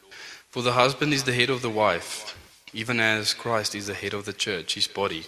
For 0.50 0.64
the 0.64 0.72
husband 0.72 1.14
is 1.14 1.24
the 1.24 1.36
head 1.36 1.52
of 1.52 1.62
the 1.62 1.70
wife, 1.70 2.36
even 2.74 3.00
as 3.00 3.36
Christ 3.36 3.76
is 3.76 3.86
the 3.86 3.94
head 3.94 4.16
of 4.16 4.26
the 4.26 4.34
church, 4.34 4.74
his 4.74 4.88
body, 4.88 5.28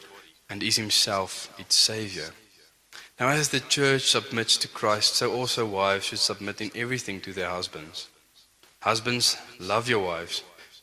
and 0.50 0.64
is 0.64 0.78
himself 0.78 1.54
its 1.60 1.76
Savior. 1.76 2.32
Now, 3.20 3.28
as 3.28 3.50
the 3.50 3.60
church 3.60 4.10
submits 4.10 4.58
to 4.58 4.68
Christ, 4.68 5.18
so 5.18 5.32
also 5.32 5.68
wives 5.68 6.06
should 6.06 6.18
submit 6.18 6.62
in 6.62 6.72
everything 6.74 7.22
to 7.22 7.32
their 7.32 7.52
husbands. 7.52 8.08
Husbands, 8.80 9.38
love 9.60 9.88
your 9.88 10.04
wives, 10.04 10.42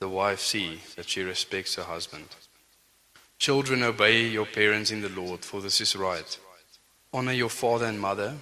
the 0.00 0.08
wife 0.08 0.40
see 0.40 0.80
that 0.96 1.10
she 1.10 1.22
respects 1.22 1.74
her 1.74 1.82
husband. 1.82 2.24
Children, 3.38 3.82
obey 3.82 4.26
your 4.26 4.46
parents 4.46 4.90
in 4.90 5.02
the 5.02 5.10
Lord, 5.10 5.44
for 5.44 5.60
this 5.60 5.78
is 5.78 5.94
right. 5.94 6.38
Honor 7.12 7.32
your 7.32 7.50
father 7.50 7.84
and 7.84 8.00
mother, 8.00 8.34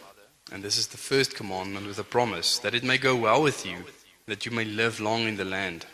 and 0.52 0.62
this 0.62 0.78
is 0.78 0.86
the 0.86 0.96
first 0.96 1.34
commandment 1.34 1.88
with 1.88 1.98
a 1.98 2.04
promise, 2.04 2.60
that 2.60 2.76
it 2.76 2.84
may 2.84 2.96
go 2.96 3.16
well 3.16 3.42
with 3.42 3.66
you, 3.66 3.84
that 4.26 4.46
you 4.46 4.52
may 4.52 4.64
live 4.64 5.00
long 5.00 5.22
in 5.26 5.36
the 5.36 5.44
land. 5.44 5.84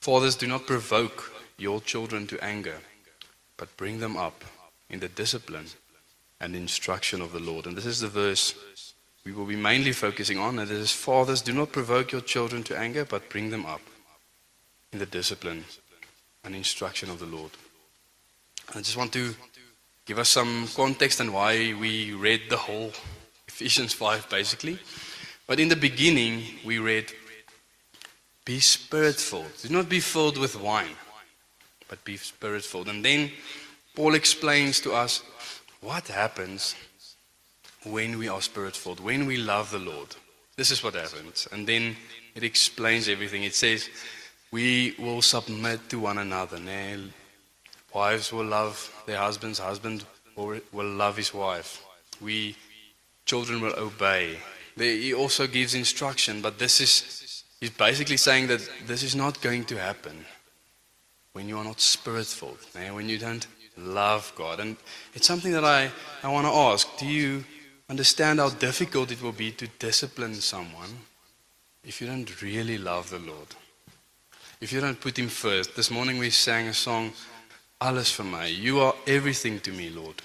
Fathers, 0.00 0.34
do 0.34 0.48
not 0.48 0.66
provoke 0.66 1.32
your 1.56 1.80
children 1.80 2.26
to 2.26 2.44
anger, 2.44 2.78
but 3.56 3.76
bring 3.76 4.00
them 4.00 4.16
up 4.16 4.44
in 4.88 4.98
the 4.98 5.08
discipline 5.08 5.66
and 6.40 6.56
instruction 6.56 7.20
of 7.20 7.30
the 7.30 7.38
Lord. 7.38 7.66
And 7.66 7.76
this 7.76 7.86
is 7.86 8.00
the 8.00 8.08
verse 8.08 8.56
we 9.24 9.30
will 9.30 9.46
be 9.46 9.54
mainly 9.54 9.92
focusing 9.92 10.38
on. 10.38 10.58
And 10.58 10.68
it 10.68 10.76
is 10.76 10.90
Fathers, 10.90 11.42
do 11.42 11.52
not 11.52 11.70
provoke 11.70 12.10
your 12.10 12.22
children 12.22 12.64
to 12.64 12.76
anger, 12.76 13.04
but 13.04 13.28
bring 13.28 13.50
them 13.50 13.66
up 13.66 13.82
in 14.92 14.98
the 14.98 15.06
discipline 15.06 15.64
and 16.44 16.54
instruction 16.54 17.10
of 17.10 17.18
the 17.18 17.26
Lord. 17.26 17.50
I 18.74 18.78
just 18.78 18.96
want 18.96 19.12
to 19.12 19.34
give 20.06 20.18
us 20.18 20.28
some 20.28 20.68
context 20.74 21.20
and 21.20 21.32
why 21.32 21.74
we 21.74 22.12
read 22.12 22.42
the 22.48 22.56
whole 22.56 22.92
Ephesians 23.48 23.92
5 23.92 24.28
basically. 24.28 24.78
But 25.46 25.58
in 25.58 25.68
the 25.68 25.76
beginning, 25.76 26.44
we 26.64 26.78
read, 26.78 27.12
Be 28.44 28.60
spirit 28.60 29.16
filled. 29.16 29.52
Do 29.62 29.68
not 29.68 29.88
be 29.88 30.00
filled 30.00 30.38
with 30.38 30.54
wine, 30.54 30.96
but 31.88 32.04
be 32.04 32.16
spirit 32.16 32.64
filled. 32.64 32.88
And 32.88 33.04
then 33.04 33.32
Paul 33.96 34.14
explains 34.14 34.80
to 34.82 34.92
us 34.92 35.22
what 35.80 36.06
happens 36.06 36.76
when 37.84 38.18
we 38.18 38.28
are 38.28 38.40
spirit 38.40 38.76
filled, 38.76 39.00
when 39.00 39.26
we 39.26 39.38
love 39.38 39.70
the 39.70 39.78
Lord. 39.78 40.14
This 40.56 40.70
is 40.70 40.84
what 40.84 40.94
happens. 40.94 41.48
And 41.50 41.66
then 41.66 41.96
it 42.34 42.44
explains 42.44 43.08
everything. 43.08 43.42
It 43.42 43.54
says, 43.54 43.88
We 44.50 44.94
will 44.98 45.22
submit 45.22 45.88
to 45.90 46.00
one 46.00 46.18
another. 46.18 46.58
Wives 47.94 48.32
will 48.32 48.46
love 48.46 49.02
their 49.06 49.18
husbands, 49.18 49.58
husband 49.58 50.04
will, 50.36 50.60
will 50.72 50.90
love 50.90 51.16
his 51.16 51.32
wife. 51.34 51.84
We 52.20 52.56
children 53.24 53.60
will 53.60 53.74
obey. 53.78 54.36
He 54.76 55.14
also 55.14 55.46
gives 55.46 55.74
instruction, 55.74 56.40
but 56.40 56.58
this 56.58 56.80
is 56.80 57.44
he's 57.60 57.70
basically 57.70 58.16
saying 58.16 58.48
that 58.48 58.68
this 58.86 59.02
is 59.02 59.14
not 59.14 59.40
going 59.40 59.64
to 59.66 59.76
happen 59.76 60.24
when 61.32 61.48
you 61.48 61.58
are 61.58 61.64
not 61.64 61.80
spirit 61.80 62.26
filled, 62.26 62.58
eh? 62.74 62.84
nee? 62.84 62.90
when 62.90 63.08
you 63.08 63.18
don't 63.18 63.46
love 63.76 64.32
God. 64.36 64.60
And 64.60 64.76
it's 65.14 65.26
something 65.26 65.52
that 65.52 65.64
I, 65.64 65.90
I 66.22 66.28
want 66.28 66.46
to 66.46 66.52
ask. 66.52 66.88
Do 66.98 67.06
you 67.06 67.44
understand 67.88 68.40
how 68.40 68.50
difficult 68.50 69.10
it 69.10 69.22
will 69.22 69.32
be 69.32 69.52
to 69.52 69.66
discipline 69.78 70.34
someone 70.34 70.90
if 71.84 72.00
you 72.00 72.06
don't 72.06 72.42
really 72.42 72.78
love 72.78 73.10
the 73.10 73.18
Lord? 73.18 73.54
If 74.60 74.72
you 74.72 74.80
don't 74.80 75.00
put 75.00 75.18
Him 75.18 75.28
first. 75.28 75.74
This 75.74 75.90
morning 75.90 76.18
we 76.18 76.30
sang 76.30 76.68
a 76.68 76.74
song, 76.74 77.12
Alles 77.80 78.10
for 78.10 78.24
me. 78.24 78.50
You 78.50 78.80
are 78.80 78.94
everything 79.06 79.58
to 79.60 79.72
me, 79.72 79.88
Lord. 79.88 80.22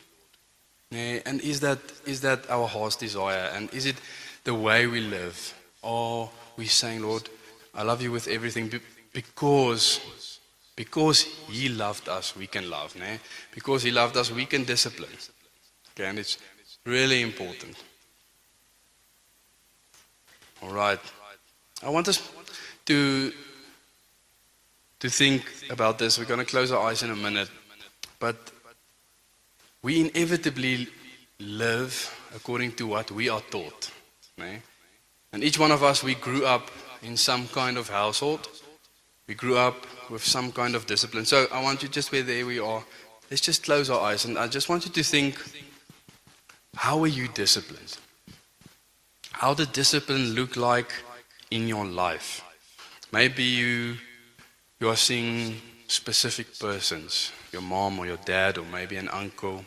And 0.92 1.42
is 1.42 1.60
that, 1.62 1.80
is 2.06 2.22
that 2.22 2.50
our 2.50 2.68
heart's 2.68 2.96
desire? 2.96 3.50
And 3.54 3.74
is 3.74 3.86
it 3.86 3.96
the 4.44 4.54
way 4.54 4.88
we 4.88 5.02
live? 5.02 5.54
Or 5.82 6.30
we 6.58 6.66
saying, 6.66 7.02
Lord, 7.02 7.30
I 7.74 7.84
love 7.84 8.02
you 8.02 8.12
with 8.12 8.28
everything 8.28 8.72
because 9.14 10.02
because 10.76 11.24
he 11.50 11.70
loved 11.70 12.10
us, 12.10 12.36
we 12.36 12.48
can 12.48 12.70
love. 12.70 12.96
Nee? 12.96 13.20
Because 13.54 13.84
he 13.84 13.92
loved 13.92 14.18
us, 14.18 14.32
we 14.32 14.46
can 14.46 14.66
discipline. 14.66 15.18
Okay, 15.92 16.10
and 16.10 16.20
it's 16.20 16.38
really 16.86 17.22
important. 17.22 17.76
All 20.62 20.72
right. 20.72 21.00
I 21.82 21.90
want 21.90 22.08
us 22.10 22.30
to, 22.86 23.32
to 25.06 25.12
think 25.12 25.44
about 25.70 26.00
this. 26.00 26.18
We're 26.18 26.26
going 26.26 26.40
to 26.40 26.46
close 26.46 26.72
our 26.72 26.90
eyes 26.90 27.04
in 27.04 27.12
a 27.12 27.16
minute. 27.16 27.50
But 28.20 28.38
we 29.84 30.02
inevitably 30.02 30.88
live 31.40 31.94
according 32.36 32.72
to 32.74 32.88
what 32.88 33.12
we 33.12 33.30
are 33.30 33.42
taught. 33.52 33.92
Nee? 34.38 34.62
And 35.32 35.44
each 35.44 35.60
one 35.60 35.72
of 35.72 35.84
us, 35.84 36.04
we 36.04 36.16
grew 36.16 36.46
up 36.46 36.72
in 37.04 37.18
some 37.18 37.48
kind 37.50 37.78
of 37.78 37.90
household. 37.90 38.48
We 39.28 39.36
grew 39.36 39.58
up 39.58 39.86
with 40.10 40.24
some 40.24 40.52
kind 40.52 40.76
of 40.76 40.88
discipline. 40.88 41.26
So 41.26 41.46
I 41.52 41.62
want 41.62 41.84
you 41.84 41.90
just 41.90 42.12
where 42.12 42.24
there 42.24 42.46
we 42.46 42.60
are. 42.60 42.84
Let's 43.30 43.42
just 43.42 43.64
close 43.64 43.92
our 43.92 44.02
eyes 44.02 44.26
and 44.26 44.40
I 44.40 44.48
just 44.48 44.70
want 44.70 44.86
you 44.86 44.92
to 44.92 45.04
think 45.04 45.36
how 46.76 47.04
are 47.04 47.14
you 47.20 47.28
disciplined? 47.28 47.98
How 49.32 49.54
did 49.54 49.72
discipline 49.72 50.34
look 50.34 50.56
like 50.56 50.94
in 51.52 51.68
your 51.68 51.86
life? 51.86 52.44
Maybe 53.12 53.44
you 53.44 53.98
you 54.86 54.92
are 54.92 54.96
seeing 54.96 55.60
specific 55.88 56.60
persons, 56.60 57.32
your 57.52 57.64
mom 57.64 57.98
or 57.98 58.06
your 58.06 58.20
dad 58.24 58.60
or 58.60 58.66
maybe 58.66 58.98
an 58.98 59.10
uncle. 59.10 59.66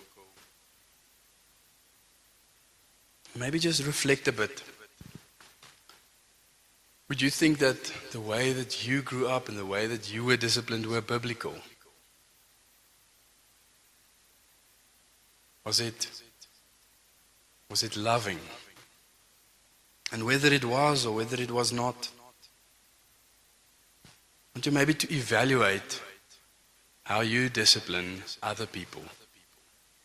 Maybe 3.35 3.59
just 3.59 3.85
reflect 3.85 4.29
a 4.29 4.33
bit. 4.33 4.63
Would 7.09 7.21
you 7.21 7.31
think 7.31 7.59
that 7.59 7.93
the 8.13 8.21
way 8.21 8.53
that 8.53 8.87
you 8.87 9.03
grew 9.03 9.27
up 9.27 9.49
and 9.49 9.59
the 9.59 9.67
way 9.67 9.89
that 9.89 10.13
you 10.15 10.25
were 10.25 10.37
disciplined 10.37 10.87
were 10.87 11.01
biblical? 11.01 11.57
Was 15.65 15.81
it 15.81 16.09
was 17.69 17.83
it 17.83 17.97
loving? 17.97 18.39
And 20.13 20.23
whether 20.25 20.53
it 20.55 20.65
was 20.65 21.05
or 21.05 21.17
whether 21.17 21.43
it 21.43 21.51
was 21.51 21.73
not, 21.73 22.09
Want 24.59 24.67
you 24.67 24.73
maybe 24.73 24.95
to 24.95 25.15
evaluate 25.15 26.03
how 27.05 27.21
you 27.21 27.49
discipline 27.49 28.25
other 28.43 28.67
people 28.67 29.05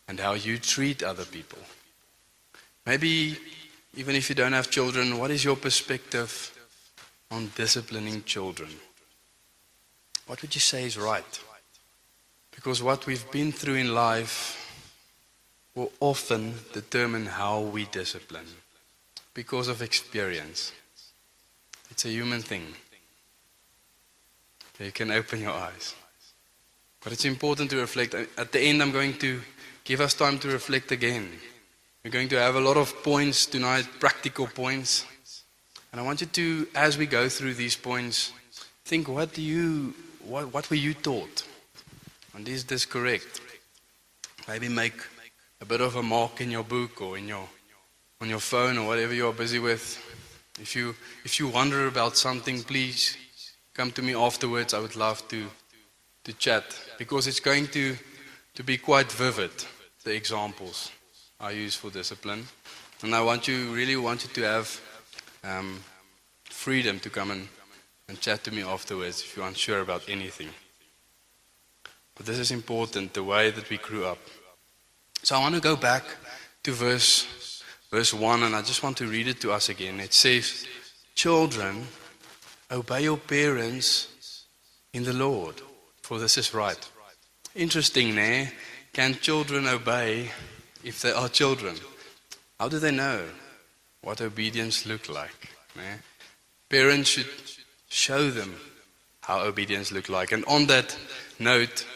and 0.06 0.20
how 0.20 0.34
you 0.34 0.58
treat 0.58 1.02
other 1.02 1.24
people. 1.24 1.58
Maybe 2.86 3.36
even 3.96 4.14
if 4.14 4.28
you 4.28 4.36
don't 4.36 4.52
have 4.52 4.70
children, 4.70 5.18
what 5.18 5.32
is 5.32 5.44
your 5.44 5.56
perspective 5.56 6.56
on 7.32 7.50
disciplining 7.56 8.22
children? 8.22 8.70
What 10.28 10.40
would 10.40 10.54
you 10.54 10.60
say 10.60 10.84
is 10.84 10.96
right? 10.96 11.40
Because 12.54 12.80
what 12.80 13.06
we've 13.06 13.28
been 13.32 13.50
through 13.50 13.74
in 13.74 13.92
life 13.92 14.56
will 15.74 15.90
often 15.98 16.54
determine 16.72 17.26
how 17.26 17.58
we 17.58 17.86
discipline 17.86 18.46
because 19.34 19.66
of 19.66 19.82
experience. 19.82 20.70
It's 21.90 22.04
a 22.04 22.10
human 22.10 22.40
thing. 22.40 22.74
You 24.80 24.92
can 24.92 25.10
open 25.10 25.40
your 25.40 25.52
eyes. 25.52 25.94
But 27.02 27.12
it's 27.12 27.24
important 27.24 27.70
to 27.70 27.76
reflect. 27.76 28.14
At 28.14 28.52
the 28.52 28.60
end, 28.60 28.82
I'm 28.82 28.90
going 28.90 29.18
to 29.18 29.40
give 29.84 30.00
us 30.00 30.14
time 30.14 30.38
to 30.40 30.48
reflect 30.48 30.90
again. 30.90 31.30
We're 32.02 32.10
going 32.10 32.28
to 32.30 32.40
have 32.40 32.56
a 32.56 32.60
lot 32.60 32.76
of 32.76 33.02
points 33.02 33.46
tonight, 33.46 33.86
practical 34.00 34.46
points. 34.46 35.06
And 35.92 36.00
I 36.00 36.04
want 36.04 36.22
you 36.22 36.26
to, 36.26 36.68
as 36.74 36.98
we 36.98 37.06
go 37.06 37.28
through 37.28 37.54
these 37.54 37.76
points, 37.76 38.32
think 38.84 39.08
what 39.08 39.32
do 39.32 39.42
you, 39.42 39.94
what, 40.26 40.52
what 40.52 40.68
were 40.70 40.76
you 40.76 40.94
taught? 40.94 41.46
And 42.34 42.48
is 42.48 42.64
this 42.64 42.84
correct? 42.84 43.40
Maybe 44.48 44.68
make 44.68 45.00
a 45.60 45.64
bit 45.64 45.80
of 45.80 45.96
a 45.96 46.02
mark 46.02 46.40
in 46.40 46.50
your 46.50 46.64
book 46.64 47.00
or 47.00 47.16
in 47.16 47.28
your, 47.28 47.48
on 48.20 48.28
your 48.28 48.40
phone 48.40 48.76
or 48.76 48.86
whatever 48.86 49.14
you 49.14 49.28
are 49.28 49.32
busy 49.32 49.58
with. 49.58 50.02
If 50.60 50.74
you, 50.74 50.94
if 51.24 51.38
you 51.38 51.48
wonder 51.48 51.86
about 51.86 52.16
something, 52.16 52.62
please 52.62 53.16
come 53.74 53.90
to 53.90 54.02
me 54.02 54.14
afterwards. 54.14 54.72
I 54.72 54.78
would 54.78 54.96
love 54.96 55.26
to, 55.28 55.46
to 56.24 56.32
chat 56.34 56.64
because 56.96 57.26
it's 57.26 57.40
going 57.40 57.66
to, 57.68 57.96
to 58.54 58.62
be 58.62 58.78
quite 58.78 59.10
vivid, 59.10 59.50
the 60.04 60.14
examples 60.14 60.92
I 61.40 61.50
use 61.50 61.74
for 61.74 61.90
discipline. 61.90 62.46
And 63.02 63.14
I 63.14 63.20
want 63.20 63.48
you, 63.48 63.74
really 63.74 63.96
want 63.96 64.22
you 64.24 64.30
to 64.34 64.42
have 64.42 64.80
um, 65.42 65.80
freedom 66.44 67.00
to 67.00 67.10
come 67.10 67.32
and, 67.32 67.48
and 68.08 68.20
chat 68.20 68.44
to 68.44 68.52
me 68.52 68.62
afterwards 68.62 69.20
if 69.20 69.36
you're 69.36 69.46
unsure 69.46 69.80
about 69.80 70.08
anything. 70.08 70.48
But 72.14 72.26
this 72.26 72.38
is 72.38 72.52
important, 72.52 73.12
the 73.12 73.24
way 73.24 73.50
that 73.50 73.68
we 73.68 73.76
grew 73.78 74.04
up. 74.06 74.18
So 75.24 75.36
I 75.36 75.40
want 75.40 75.56
to 75.56 75.60
go 75.60 75.74
back 75.74 76.04
to 76.62 76.70
verse, 76.70 77.62
verse 77.90 78.14
1, 78.14 78.44
and 78.44 78.54
I 78.54 78.62
just 78.62 78.84
want 78.84 78.96
to 78.98 79.06
read 79.06 79.26
it 79.26 79.40
to 79.40 79.50
us 79.50 79.68
again. 79.68 79.98
It 79.98 80.14
says, 80.14 80.64
Children, 81.16 81.86
obey 82.70 83.04
your 83.04 83.16
parents 83.16 84.08
in 84.92 85.04
the 85.04 85.12
Lord, 85.12 85.60
for 86.02 86.18
this 86.18 86.38
is 86.38 86.54
right. 86.54 86.78
Interesting, 87.54 88.14
ne? 88.14 88.50
Can 88.92 89.14
children 89.14 89.66
obey 89.66 90.30
if 90.82 91.02
they 91.02 91.12
are 91.12 91.28
children? 91.28 91.76
How 92.58 92.68
do 92.68 92.78
they 92.78 92.92
know 92.92 93.24
what 94.02 94.20
obedience 94.20 94.86
look 94.86 95.08
like? 95.08 95.52
Parents 96.68 97.10
should 97.10 97.28
show 97.88 98.30
them 98.30 98.54
how 99.20 99.40
obedience 99.40 99.92
look 99.92 100.08
like. 100.08 100.32
And 100.32 100.44
on 100.46 100.66
that 100.66 100.96
note, 101.38 101.86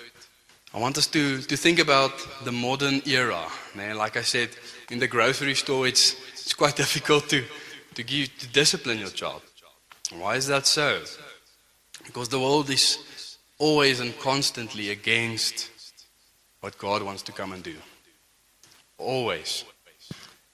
I 0.75 0.79
want 0.79 0.99
us 0.99 1.07
to, 1.09 1.41
to 1.43 1.57
think 1.57 1.79
about 1.79 2.13
the 2.45 2.53
modern 2.53 3.03
era. 3.07 3.47
Like 3.77 4.17
I 4.17 4.23
said, 4.23 4.51
in 4.91 4.99
the 4.99 5.07
grocery 5.07 5.55
store, 5.55 5.87
it's, 5.87 6.15
it's 6.33 6.55
quite 6.55 6.77
difficult 6.85 7.29
to, 7.31 7.45
to, 7.95 8.03
give, 8.03 8.37
to 8.39 8.49
discipline 8.49 8.99
your 8.99 9.11
child. 9.11 9.43
Why 10.13 10.37
is 10.37 10.47
that 10.47 10.67
so? 10.67 11.03
Because 12.05 12.29
the 12.29 12.41
world 12.41 12.71
is 12.71 12.99
always 13.59 14.01
and 14.01 14.19
constantly 14.19 14.91
against 14.91 15.71
what 16.61 16.79
God 16.79 17.03
wants 17.03 17.23
to 17.25 17.33
come 17.33 17.53
and 17.53 17.63
do. 17.63 17.77
Always. 18.97 19.65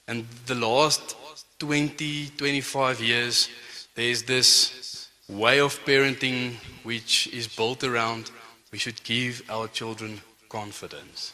And 0.07 0.27
the 0.45 0.55
last 0.55 1.15
20, 1.59 2.31
25 2.37 3.01
years, 3.01 3.49
there's 3.95 4.23
this 4.23 5.09
way 5.29 5.59
of 5.59 5.79
parenting 5.85 6.55
which 6.83 7.27
is 7.27 7.47
built 7.47 7.83
around 7.83 8.29
we 8.71 8.77
should 8.77 9.01
give 9.03 9.41
our 9.49 9.69
children 9.69 10.21
confidence. 10.49 11.33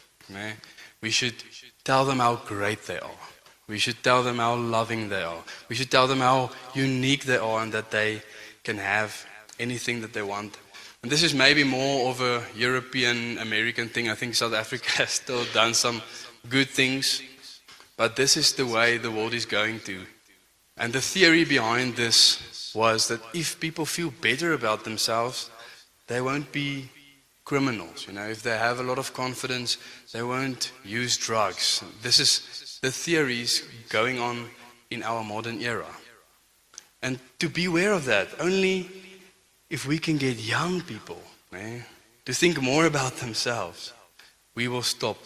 We 1.02 1.10
should 1.10 1.44
tell 1.84 2.06
them 2.06 2.20
how 2.20 2.36
great 2.36 2.84
they 2.84 3.00
are. 3.00 3.31
We 3.72 3.80
should 3.80 4.04
tell 4.04 4.22
them 4.22 4.40
how 4.40 4.56
loving 4.56 5.08
they 5.08 5.24
are. 5.24 5.42
We 5.70 5.76
should 5.76 5.90
tell 5.90 6.06
them 6.06 6.20
how 6.20 6.50
unique 6.76 7.24
they 7.24 7.38
are 7.38 7.64
and 7.64 7.72
that 7.72 7.90
they 7.90 8.22
can 8.66 8.78
have 8.78 9.26
anything 9.62 10.02
that 10.02 10.12
they 10.12 10.22
want. 10.22 10.58
And 11.02 11.10
this 11.10 11.24
is 11.24 11.34
maybe 11.34 11.64
more 11.64 12.10
of 12.10 12.20
a 12.20 12.44
European 12.54 13.38
American 13.38 13.88
thing. 13.88 14.10
I 14.10 14.16
think 14.16 14.36
South 14.36 14.54
Africa 14.64 14.90
has 14.98 15.12
still 15.12 15.46
done 15.54 15.74
some 15.74 16.02
good 16.50 16.70
things, 16.70 17.22
but 17.96 18.18
this 18.18 18.36
is 18.36 18.52
the 18.52 18.66
way 18.66 18.98
the 18.98 19.10
world 19.10 19.34
is 19.34 19.46
going 19.46 19.80
to. 19.86 20.02
And 20.76 20.92
the 20.92 21.00
theory 21.00 21.46
behind 21.46 21.96
this 21.96 22.74
was 22.76 23.08
that 23.08 23.22
if 23.34 23.58
people 23.62 23.86
feel 23.86 24.12
better 24.20 24.52
about 24.52 24.84
themselves, 24.84 25.50
they 26.08 26.20
won't 26.20 26.52
be 26.52 26.90
criminals. 27.46 28.06
You 28.06 28.14
know, 28.14 28.28
if 28.28 28.44
they 28.44 28.58
have 28.58 28.82
a 28.82 28.84
lot 28.84 28.98
of 28.98 29.14
confidence, 29.14 29.78
they 30.12 30.24
won't 30.24 30.74
use 30.84 31.16
drugs. 31.16 31.82
This 32.02 32.20
is 32.20 32.71
the 32.82 32.92
theories 32.92 33.64
going 33.90 34.20
on 34.20 34.50
in 34.90 35.04
our 35.04 35.24
modern 35.24 35.62
era. 35.62 35.86
And 37.02 37.20
to 37.40 37.50
be 37.50 37.66
aware 37.66 37.94
of 37.94 38.06
that, 38.06 38.28
only 38.40 38.90
if 39.70 39.88
we 39.88 39.98
can 39.98 40.18
get 40.18 40.38
young 40.38 40.82
people 40.82 41.22
eh, 41.54 41.80
to 42.26 42.34
think 42.34 42.62
more 42.62 42.86
about 42.86 43.18
themselves, 43.18 43.94
we 44.56 44.68
will 44.68 44.84
stop 44.84 45.18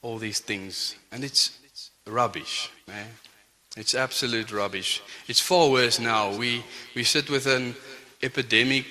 all 0.00 0.18
these 0.18 0.40
things. 0.40 0.96
And 1.10 1.24
it's 1.24 1.58
rubbish. 2.06 2.70
Eh? 2.88 3.04
It's 3.76 3.94
absolute 3.94 4.52
rubbish. 4.52 5.02
It's 5.28 5.40
far 5.40 5.70
worse 5.70 5.98
now. 5.98 6.36
We, 6.36 6.64
we 6.94 7.04
sit 7.04 7.30
with 7.30 7.46
an 7.46 7.74
epidemic 8.22 8.86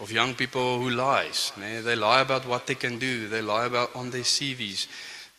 of 0.00 0.10
young 0.10 0.34
people 0.34 0.80
who 0.80 0.90
lies. 0.90 1.52
eh? 1.62 1.80
They 1.80 1.96
lie 1.96 2.20
about 2.20 2.46
what 2.46 2.66
they 2.66 2.74
can 2.74 2.98
do. 2.98 3.28
They 3.28 3.42
lie 3.42 3.66
about 3.66 3.94
on 3.94 4.10
their 4.10 4.22
CVs. 4.22 4.86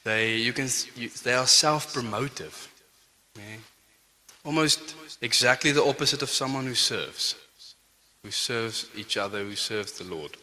They, 0.05 0.37
you 0.37 0.53
can, 0.53 0.69
you, 0.95 1.09
they 1.23 1.33
are 1.33 1.47
self-promotive. 1.47 2.71
eh? 3.37 3.57
Almost 4.45 4.95
exactly 5.19 5.71
the 5.71 5.83
opposite 5.83 6.21
of 6.21 6.29
someone 6.29 6.67
who 6.67 6.75
serves, 6.75 7.35
who 8.23 8.29
serves 8.29 8.85
each 8.95 9.17
other, 9.17 9.43
who 9.43 9.55
serves 9.55 9.93
the 9.93 10.03
Lord. 10.03 10.37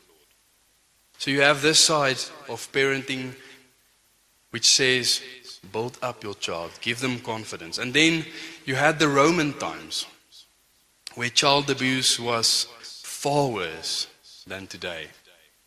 So 1.19 1.31
you 1.31 1.43
have 1.43 1.63
this 1.63 1.79
side 1.79 2.19
of 2.49 2.69
parenting 2.73 3.35
which 4.51 4.69
says, 4.69 5.23
build 5.71 5.97
up 6.03 6.25
your 6.25 6.35
child, 6.35 6.73
give 6.81 6.99
them 6.99 7.21
confidence. 7.21 7.79
And 7.79 7.95
then 7.95 8.27
you 8.67 8.75
had 8.75 8.99
the 8.99 9.09
Roman 9.09 9.53
times 9.53 10.07
where 11.15 11.29
child 11.29 11.71
abuse 11.71 12.19
was 12.19 12.67
far 12.81 13.47
worse 13.47 14.09
than 14.45 14.67
today. 14.67 15.07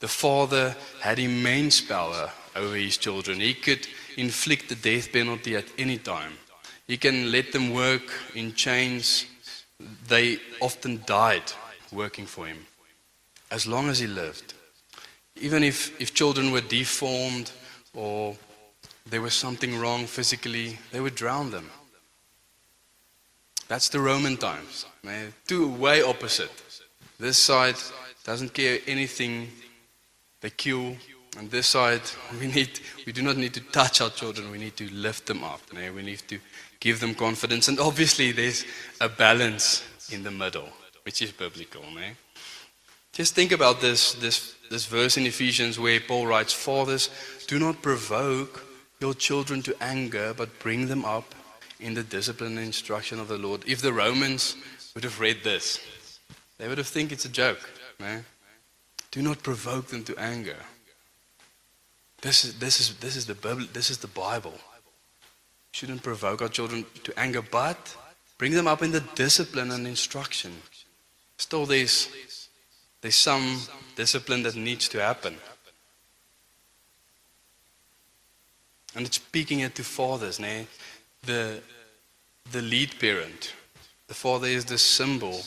The 0.02 0.10
father 0.10 0.76
had 1.00 1.18
immense 1.18 1.80
power 1.80 2.30
over 2.56 2.76
his 2.76 2.98
children. 2.98 3.40
He 3.40 3.54
could 3.54 3.88
inflict 4.18 4.70
the 4.70 4.76
death 4.76 5.12
penalty 5.12 5.56
at 5.56 5.66
any 5.78 5.98
time. 5.98 6.34
He 6.88 6.98
can 6.98 7.32
let 7.32 7.52
them 7.52 7.74
work 7.74 8.04
in 8.34 8.54
chains. 8.54 9.26
They 10.08 10.40
often 10.62 11.04
died 11.06 11.52
working 11.92 12.26
for 12.26 12.46
him 12.48 12.66
as 13.52 13.68
long 13.68 13.90
as 13.90 14.00
he 14.00 14.08
lived. 14.08 14.54
Even 15.36 15.64
if, 15.64 16.00
if 16.00 16.14
children 16.14 16.52
were 16.52 16.62
deformed 16.62 17.52
or 17.94 18.36
there 19.06 19.22
was 19.22 19.34
something 19.34 19.78
wrong 19.78 20.06
physically, 20.06 20.78
they 20.92 21.00
would 21.00 21.16
drown 21.16 21.52
them. 21.52 21.70
That's 23.68 23.90
the 23.90 24.00
Roman 24.00 24.38
times. 24.38 24.86
Two 25.48 25.70
way 25.70 26.02
opposite. 26.02 26.52
This 27.20 27.38
side 27.38 27.76
doesn't 28.24 28.54
care 28.54 28.80
anything, 28.88 29.50
they 30.42 30.50
kill. 30.50 30.98
And 31.38 31.52
this 31.52 31.68
side, 31.68 32.02
we 32.40 32.48
need 32.48 32.80
we 33.06 33.12
do 33.12 33.22
not 33.22 33.38
need 33.38 33.54
to 33.54 33.62
touch 33.62 34.02
our 34.02 34.10
children, 34.10 34.52
we 34.52 34.58
need 34.58 34.78
to 34.78 34.90
lift 34.92 35.26
them 35.26 35.44
up. 35.44 35.62
We 35.74 36.02
need 36.02 36.24
to 36.28 36.40
give 36.80 37.00
them 37.00 37.16
confidence. 37.16 37.68
And 37.68 37.80
obviously 37.80 38.32
there's 38.32 38.66
a 39.02 39.10
balance 39.10 39.84
in 40.12 40.24
the 40.24 40.32
middle, 40.32 40.70
which 41.04 41.22
is 41.22 41.32
biblical. 41.32 41.84
Just 43.12 43.34
think 43.34 43.52
about 43.52 43.80
this, 43.80 44.14
this, 44.14 44.56
this 44.70 44.86
verse 44.86 45.18
in 45.18 45.26
Ephesians 45.26 45.80
where 45.80 46.00
Paul 46.00 46.28
writes, 46.28 46.52
Fathers, 46.52 47.10
do 47.48 47.60
not 47.60 47.82
provoke 47.82 48.66
your 49.00 49.14
children 49.14 49.62
to 49.64 49.76
anger, 49.82 50.34
but 50.36 50.60
bring 50.60 50.88
them 50.88 51.06
up 51.06 51.34
in 51.80 51.94
the 51.94 52.04
discipline 52.04 52.58
and 52.58 52.66
instruction 52.66 53.20
of 53.20 53.28
the 53.28 53.38
Lord. 53.38 53.64
If 53.66 53.82
the 53.82 53.94
Romans 53.94 54.56
would 54.94 55.04
have 55.04 55.20
read 55.20 55.44
this, 55.44 55.80
they 56.58 56.68
would 56.68 56.78
have 56.78 56.88
think 56.88 57.12
it's 57.12 57.26
a 57.26 57.30
joke. 57.30 57.70
Do 59.12 59.22
not 59.22 59.44
provoke 59.44 59.88
them 59.88 60.04
to 60.04 60.18
anger. 60.18 60.58
This 62.26 62.44
is, 62.44 62.56
this 62.56 62.80
is, 62.80 62.96
this 62.96 63.16
is, 63.16 63.28
the, 63.28 63.36
Bible, 63.36 63.68
this 63.72 63.92
is 63.92 64.00
the 64.00 64.08
Bible. 64.08 64.56
Shouldn't 65.74 66.02
provoke 66.02 66.42
our 66.42 66.48
children 66.48 66.84
to 67.04 67.20
anger, 67.20 67.44
but 67.44 67.96
bring 68.40 68.54
them 68.54 68.66
up 68.66 68.82
in 68.82 68.90
the 68.90 69.02
discipline 69.14 69.70
and 69.70 69.86
instruction. 69.86 70.52
Still, 71.38 71.68
there's, 71.68 72.10
there's 73.02 73.16
some 73.16 73.60
discipline 73.96 74.42
that 74.42 74.56
needs 74.56 74.90
to 74.90 75.00
happen. 75.00 75.36
And 78.96 79.06
it's 79.06 79.18
speaking 79.18 79.60
it 79.60 79.76
to 79.76 79.84
fathers, 79.84 80.40
né? 80.40 80.66
the, 81.28 81.62
the 82.52 82.64
lead 82.64 83.00
parent. 83.00 83.54
The 84.08 84.16
father 84.16 84.48
is 84.48 84.66
the 84.66 84.80
symbol 84.80 85.42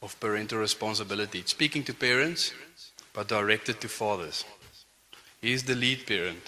of 0.00 0.18
parental 0.18 0.60
responsibility. 0.60 1.40
It's 1.40 1.50
speaking 1.50 1.84
to 1.84 1.92
parents, 1.92 2.54
but 3.12 3.28
directed 3.28 3.82
to 3.82 3.88
fathers. 3.88 4.46
He 5.40 5.52
is 5.52 5.64
the 5.64 5.74
lead 5.74 6.06
parent. 6.06 6.42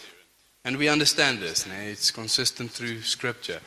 And 0.64 0.76
we 0.76 0.88
understand 0.88 1.38
this, 1.38 1.66
it's 1.66 2.10
consistent 2.10 2.70
through 2.70 3.02
Scripture. 3.02 3.60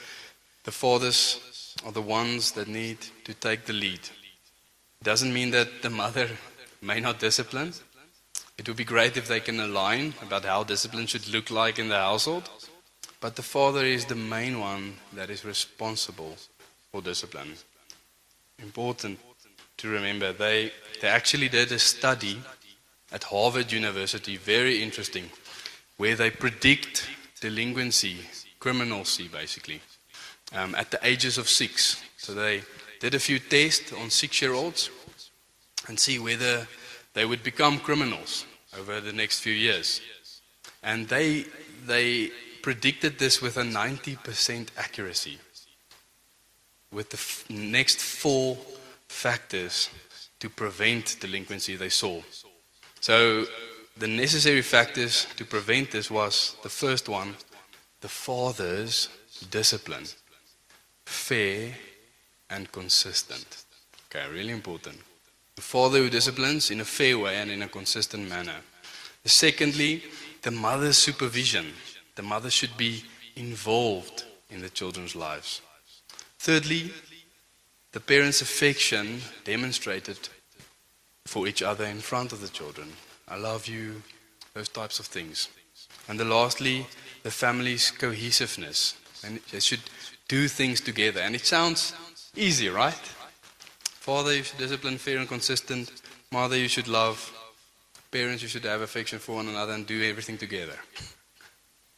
The 0.63 0.71
fathers 0.71 1.75
are 1.85 1.91
the 1.91 2.01
ones 2.01 2.51
that 2.51 2.67
need 2.67 2.99
to 3.23 3.33
take 3.33 3.65
the 3.65 3.73
lead. 3.73 3.99
It 3.99 5.03
Doesn't 5.03 5.33
mean 5.33 5.51
that 5.51 5.81
the 5.81 5.89
mother 5.89 6.29
may 6.81 6.99
not 6.99 7.19
discipline. 7.19 7.73
It 8.57 8.67
would 8.67 8.77
be 8.77 8.83
great 8.83 9.17
if 9.17 9.27
they 9.27 9.39
can 9.39 9.59
align 9.59 10.13
about 10.21 10.45
how 10.45 10.63
discipline 10.63 11.07
should 11.07 11.27
look 11.27 11.49
like 11.49 11.79
in 11.79 11.89
the 11.89 11.97
household. 11.97 12.49
But 13.19 13.35
the 13.35 13.41
father 13.41 13.83
is 13.83 14.05
the 14.05 14.15
main 14.15 14.59
one 14.59 14.97
that 15.13 15.29
is 15.29 15.43
responsible 15.43 16.37
for 16.91 17.01
discipline. 17.01 17.53
Important 18.59 19.19
to 19.77 19.89
remember. 19.89 20.31
They, 20.33 20.71
they 21.01 21.07
actually 21.07 21.49
did 21.49 21.71
a 21.71 21.79
study 21.79 22.39
at 23.13 23.23
Harvard 23.23 23.71
University, 23.71 24.37
very 24.37 24.81
interesting, 24.81 25.29
where 25.97 26.15
they 26.15 26.31
predict 26.31 27.07
delinquency, 27.39 28.17
criminalcy 28.59 29.31
basically, 29.31 29.79
um, 30.53 30.73
at 30.75 30.91
the 30.91 30.99
ages 31.03 31.37
of 31.37 31.47
six. 31.47 32.03
So 32.17 32.33
they 32.33 32.63
did 32.99 33.13
a 33.13 33.19
few 33.19 33.39
tests 33.39 33.93
on 33.93 34.09
six 34.09 34.41
year 34.41 34.53
olds 34.53 34.89
and 35.87 35.99
see 35.99 36.17
whether 36.19 36.67
they 37.13 37.25
would 37.25 37.43
become 37.43 37.79
criminals 37.79 38.45
over 38.77 38.99
the 38.99 39.13
next 39.13 39.39
few 39.41 39.53
years. 39.53 40.01
And 40.81 41.07
they, 41.07 41.45
they 41.85 42.31
predicted 42.61 43.19
this 43.19 43.41
with 43.41 43.57
a 43.57 43.63
90% 43.63 44.69
accuracy, 44.77 45.37
with 46.91 47.09
the 47.09 47.17
f- 47.17 47.45
next 47.49 47.99
four 47.99 48.57
factors 49.07 49.89
to 50.39 50.49
prevent 50.49 51.17
delinquency 51.19 51.75
they 51.75 51.89
saw. 51.89 52.21
So 53.03 53.45
the 53.97 54.07
necessary 54.07 54.61
factors 54.61 55.27
to 55.35 55.43
prevent 55.43 55.91
this 55.91 56.09
was 56.09 56.55
the 56.63 56.69
first 56.69 57.09
one, 57.09 57.35
the 57.99 58.07
father's 58.07 59.09
discipline, 59.51 60.05
fair 61.05 61.75
and 62.49 62.71
consistent. 62.71 63.65
Okay, 64.07 64.23
really 64.31 64.53
important. 64.53 64.95
The 65.57 65.61
father 65.61 65.99
who 65.99 66.09
disciplines 66.09 66.71
in 66.71 66.79
a 66.79 66.85
fair 66.85 67.19
way 67.19 67.35
and 67.35 67.51
in 67.51 67.63
a 67.63 67.67
consistent 67.67 68.29
manner. 68.29 68.61
Secondly, 69.25 70.01
the 70.41 70.51
mother's 70.51 70.97
supervision. 70.97 71.73
The 72.15 72.23
mother 72.23 72.49
should 72.49 72.77
be 72.77 73.03
involved 73.35 74.23
in 74.49 74.61
the 74.61 74.69
children's 74.69 75.13
lives. 75.13 75.61
Thirdly, 76.39 76.93
the 77.91 77.99
parents' 77.99 78.41
affection 78.41 79.19
demonstrated 79.43 80.29
for 81.25 81.47
each 81.47 81.61
other 81.61 81.85
in 81.85 81.99
front 81.99 82.31
of 82.31 82.41
the 82.41 82.47
children. 82.47 82.93
I 83.27 83.37
love 83.37 83.67
you, 83.67 84.03
those 84.53 84.69
types 84.69 84.99
of 84.99 85.05
things. 85.05 85.49
And 86.07 86.19
then 86.19 86.29
lastly, 86.29 86.85
the 87.23 87.31
family's 87.31 87.91
cohesiveness. 87.91 88.95
And 89.23 89.39
they 89.51 89.59
should 89.59 89.79
do 90.27 90.47
things 90.47 90.81
together. 90.81 91.21
And 91.21 91.35
it 91.35 91.45
sounds 91.45 91.93
easy, 92.35 92.69
right? 92.69 92.93
Father, 93.83 94.35
you 94.35 94.43
should 94.43 94.57
discipline, 94.57 94.97
fair 94.97 95.17
and 95.17 95.27
consistent. 95.27 95.91
Mother, 96.31 96.57
you 96.57 96.67
should 96.67 96.87
love. 96.87 97.31
Parents, 98.11 98.43
you 98.43 98.49
should 98.49 98.65
have 98.65 98.81
affection 98.81 99.19
for 99.19 99.35
one 99.35 99.47
another 99.47 99.73
and 99.73 99.87
do 99.87 100.03
everything 100.03 100.37
together. 100.37 100.77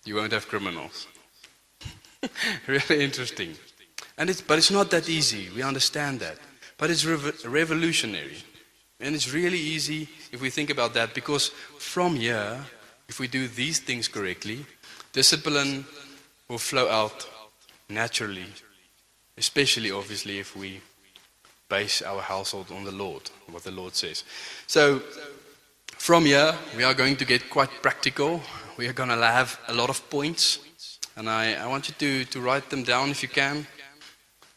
You 0.05 0.15
won't 0.15 0.31
have 0.31 0.47
criminals. 0.47 1.07
really 2.67 3.03
interesting. 3.03 3.55
And 4.17 4.29
it's, 4.29 4.41
but 4.41 4.57
it's 4.57 4.71
not 4.71 4.91
that 4.91 5.09
easy. 5.09 5.49
We 5.55 5.63
understand 5.63 6.19
that. 6.19 6.37
But 6.77 6.91
it's 6.91 7.05
rev- 7.05 7.43
revolutionary. 7.45 8.37
And 8.99 9.15
it's 9.15 9.33
really 9.33 9.59
easy 9.59 10.07
if 10.31 10.41
we 10.41 10.49
think 10.49 10.69
about 10.69 10.93
that 10.93 11.13
because 11.13 11.49
from 11.77 12.15
here, 12.15 12.59
if 13.09 13.19
we 13.19 13.27
do 13.27 13.47
these 13.47 13.79
things 13.79 14.07
correctly, 14.07 14.65
discipline 15.11 15.85
will 16.47 16.57
flow 16.57 16.89
out 16.89 17.27
naturally, 17.89 18.45
especially 19.37 19.91
obviously 19.91 20.39
if 20.39 20.55
we 20.55 20.81
base 21.67 22.01
our 22.01 22.21
household 22.21 22.71
on 22.71 22.83
the 22.83 22.91
Lord, 22.91 23.29
what 23.51 23.63
the 23.63 23.71
Lord 23.71 23.95
says. 23.95 24.23
So, 24.67 25.01
from 25.97 26.25
here, 26.25 26.53
we 26.77 26.83
are 26.83 26.93
going 26.93 27.15
to 27.17 27.25
get 27.25 27.49
quite 27.49 27.69
practical. 27.81 28.41
We 28.77 28.87
are 28.87 28.93
going 28.93 29.09
to 29.09 29.15
have 29.15 29.59
a 29.67 29.73
lot 29.73 29.89
of 29.89 30.07
points, 30.09 30.59
and 31.15 31.29
I, 31.29 31.53
I 31.53 31.67
want 31.67 31.87
you 31.87 31.95
to, 31.99 32.25
to 32.25 32.41
write 32.41 32.69
them 32.69 32.83
down 32.83 33.09
if 33.09 33.23
you 33.23 33.29
can. 33.29 33.65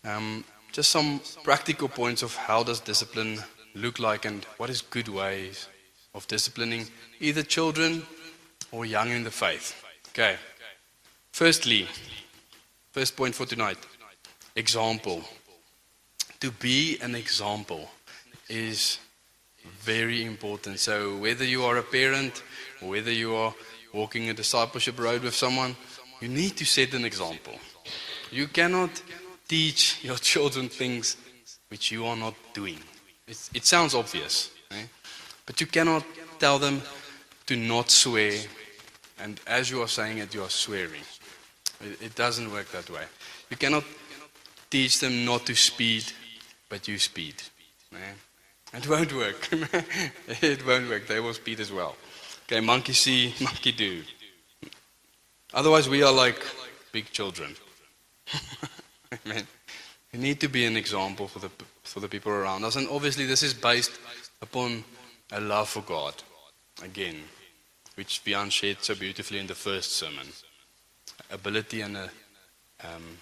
Um, 0.05 0.45
just 0.73 0.91
some 0.91 1.21
practical 1.43 1.89
points 1.89 2.23
of 2.23 2.35
how 2.35 2.63
does 2.63 2.81
discipline 2.81 3.39
look 3.75 3.99
like 3.99 4.25
and 4.25 4.45
what 4.57 4.71
is 4.71 4.83
good 4.83 5.09
ways 5.09 5.69
of 6.15 6.27
disciplining 6.29 6.87
either 7.21 7.43
children 7.43 8.03
or 8.73 8.85
young 8.85 9.11
in 9.11 9.25
the 9.25 9.31
faith. 9.31 9.75
Okay. 10.11 10.37
Firstly, 11.33 11.87
first 12.93 13.17
point 13.17 13.35
for 13.35 13.47
tonight 13.47 13.79
example. 14.57 15.23
To 16.41 16.51
be 16.51 16.99
an 17.01 17.15
example 17.15 17.91
is 18.49 18.99
very 19.81 20.25
important. 20.25 20.79
So, 20.79 21.17
whether 21.17 21.45
you 21.45 21.65
are 21.65 21.77
a 21.79 21.83
parent 21.83 22.43
whether 22.81 23.11
you 23.11 23.35
are 23.35 23.55
walking 23.93 24.29
a 24.29 24.35
discipleship 24.35 24.99
road 24.99 25.23
with 25.23 25.35
someone, 25.35 25.75
you 26.21 26.29
need 26.29 26.57
to 26.57 26.65
set 26.65 26.95
an 26.95 27.05
example. 27.05 27.55
You 28.31 28.49
cannot 28.49 28.91
teach 29.49 30.05
your 30.05 30.17
children 30.33 30.69
things 30.69 31.17
which 31.69 31.91
you 31.91 32.07
are 32.07 32.17
not 32.17 32.35
doing. 32.55 32.79
It, 33.29 33.51
it 33.55 33.67
sounds 33.67 33.95
obvious, 33.95 34.51
eh? 34.71 34.85
but 35.47 35.61
you 35.61 35.67
cannot 35.67 36.05
tell 36.39 36.59
them 36.59 36.83
to 37.47 37.57
not 37.57 37.91
swear, 37.91 38.33
and 39.21 39.41
as 39.47 39.71
you 39.71 39.83
are 39.83 39.89
saying 39.89 40.19
it, 40.19 40.35
you 40.35 40.43
are 40.43 40.51
swearing. 40.51 41.03
It, 41.81 42.03
it 42.03 42.15
doesn't 42.15 42.51
work 42.53 42.71
that 42.73 42.89
way. 42.91 43.05
You 43.51 43.57
cannot 43.57 43.85
teach 44.71 45.01
them 45.01 45.25
not 45.25 45.47
to 45.47 45.55
speed, 45.55 46.05
but 46.69 46.89
you 46.89 46.99
speed. 46.99 47.35
eh? 47.93 48.15
It 48.75 48.89
won't 48.89 49.15
work. 49.15 49.49
it 50.43 50.67
won't 50.67 50.89
work. 50.89 51.07
They 51.07 51.21
will 51.21 51.35
speed 51.35 51.61
as 51.61 51.73
well. 51.73 51.97
Okay, 52.45 52.61
monkey 52.61 52.93
see, 52.93 53.35
monkey 53.41 53.73
do. 53.73 54.03
Otherwise, 55.55 55.89
we 55.89 56.03
are 56.03 56.13
like 56.13 56.43
big 56.93 57.11
children. 57.11 57.55
Amen. 59.27 59.47
We 60.13 60.19
need 60.19 60.41
to 60.41 60.49
be 60.49 60.65
an 60.65 60.77
example 60.77 61.29
for 61.29 61.39
the, 61.39 61.51
for 61.83 62.01
the 62.01 62.09
people 62.09 62.33
around 62.33 62.65
us. 62.65 62.77
And 62.77 62.89
obviously, 62.89 63.27
this 63.27 63.43
is 63.43 63.53
based 63.53 63.93
upon 64.41 64.85
a 65.33 65.41
love 65.41 65.69
for 65.69 65.83
God. 65.83 66.15
Again, 66.83 67.17
which 67.95 68.25
Bian 68.25 68.51
shared 68.51 68.83
so 68.83 68.95
beautifully 68.95 69.39
in 69.39 69.47
the 69.47 69.55
first 69.55 69.93
sermon. 69.93 70.27
Ability 71.31 71.83
and 71.83 71.97
a, 71.97 72.11
um, 72.85 73.19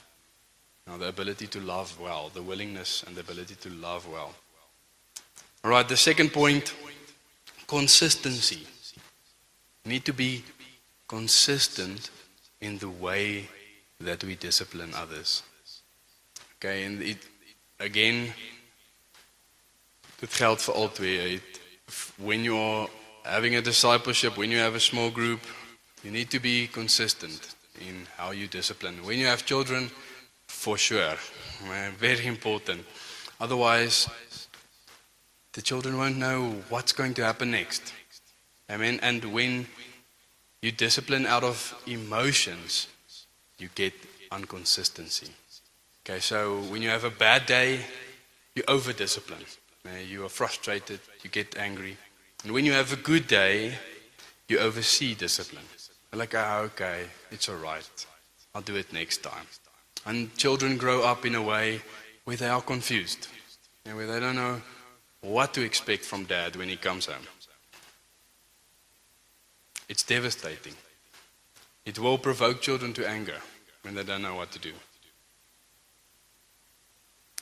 the 0.99 1.09
ability 1.09 1.47
to 1.49 1.61
love 1.61 1.99
well, 1.99 2.31
the 2.33 2.43
willingness 2.43 3.03
and 3.07 3.17
the 3.17 3.21
ability 3.21 3.57
to 3.57 3.71
love 3.71 4.07
well. 4.09 4.35
All 5.65 5.71
right, 5.71 5.89
the 5.89 5.97
second 5.97 6.33
point 6.33 6.75
consistency. 7.67 8.67
We 9.85 9.93
need 9.93 10.05
to 10.05 10.13
be 10.13 10.45
consistent 11.09 12.11
in 12.61 12.79
the 12.79 12.89
way 12.89 13.49
that 14.01 14.23
we 14.23 14.37
discipline 14.37 14.93
others. 14.95 15.43
Okay, 16.67 16.85
en 16.85 17.03
it, 17.03 17.29
again, 17.77 18.35
dit 20.19 20.35
geldt 20.35 20.63
voor 20.63 20.75
al 20.75 20.93
twee. 20.93 21.33
It, 21.33 21.61
when 22.17 22.43
you 22.43 22.59
are 22.59 22.89
having 23.23 23.57
a 23.57 23.61
discipleship, 23.61 24.37
when 24.37 24.51
you 24.51 24.61
have 24.61 24.75
a 24.75 24.81
small 24.81 25.11
group, 25.11 25.41
you 26.03 26.13
need 26.13 26.31
to 26.31 26.41
be 26.41 26.69
consistent 26.73 27.57
in 27.79 28.07
how 28.17 28.33
you 28.33 28.49
discipline. 28.49 29.05
When 29.05 29.19
you 29.19 29.29
have 29.29 29.45
children, 29.45 29.91
for 30.47 30.79
sure, 30.79 31.17
very 31.99 32.27
important. 32.27 32.85
Otherwise, 33.39 34.09
the 35.53 35.63
children 35.63 35.97
won't 35.97 36.17
know 36.17 36.63
what's 36.69 36.93
going 36.93 37.15
to 37.15 37.25
happen 37.25 37.51
next. 37.51 37.93
Amen. 38.69 38.99
And 39.03 39.25
when 39.25 39.69
you 40.63 40.73
discipline 40.73 41.27
out 41.27 41.45
of 41.45 41.75
emotions, 41.87 42.89
you 43.57 43.69
get 43.75 43.93
inconsistency. 44.33 45.31
Okay, 46.09 46.21
so 46.21 46.61
when 46.71 46.83
you 46.83 46.89
have 46.91 47.03
a 47.03 47.11
bad 47.11 47.47
day, 47.47 47.81
you 48.55 48.63
over 48.69 48.93
discipline. 48.93 49.45
You 50.09 50.25
are 50.25 50.29
frustrated, 50.29 51.01
you 51.25 51.31
get 51.31 51.59
angry. 51.59 51.97
And 52.45 52.53
when 52.53 52.65
you 52.65 52.71
have 52.75 52.93
a 52.93 52.97
good 52.97 53.27
day, 53.27 53.75
you 54.47 54.61
oversee 54.61 55.17
discipline. 55.17 55.65
You're 56.13 56.21
like, 56.21 56.33
ah, 56.37 56.61
okay, 56.61 57.07
it's 57.33 57.49
all 57.49 57.57
right. 57.57 58.07
I'll 58.55 58.63
do 58.63 58.77
it 58.77 58.93
next 58.93 59.25
time. 59.25 59.47
And 60.05 60.33
children 60.37 60.77
grow 60.77 61.03
up 61.03 61.27
in 61.27 61.35
a 61.35 61.43
way 61.43 61.81
where 62.23 62.37
they 62.37 62.47
are 62.47 62.63
confused, 62.63 63.27
where 63.83 64.07
they 64.07 64.21
don't 64.21 64.37
know 64.37 64.63
what 65.23 65.55
to 65.55 65.63
expect 65.63 66.05
from 66.05 66.23
dad 66.23 66.55
when 66.55 66.69
he 66.69 66.77
comes 66.77 67.07
home. 67.07 67.27
It's 69.89 70.05
devastating. 70.05 70.75
It 71.85 71.99
will 71.99 72.17
provoke 72.17 72.63
children 72.63 72.93
to 72.93 73.09
anger 73.09 73.41
when 73.83 73.97
they 73.97 74.05
don't 74.05 74.23
know 74.23 74.37
what 74.37 74.53
to 74.53 74.61
do. 74.61 74.73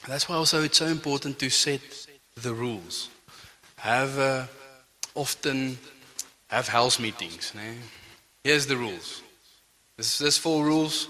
That's 0.07 0.29
why 0.29 0.37
also 0.37 0.63
it's 0.63 0.79
so 0.79 0.87
important 0.87 1.39
to 1.39 1.51
set 1.51 1.81
the 2.43 2.53
rules. 2.53 3.09
Have 3.77 4.19
uh, 4.19 4.47
often 5.15 5.79
have 6.49 6.69
house 6.69 6.99
meetings. 6.99 7.53
né? 7.55 7.77
Here's 8.43 8.67
the 8.67 8.77
rules. 8.77 9.23
This, 9.97 10.19
there's 10.19 10.39
four 10.39 10.65
rules. 10.65 11.09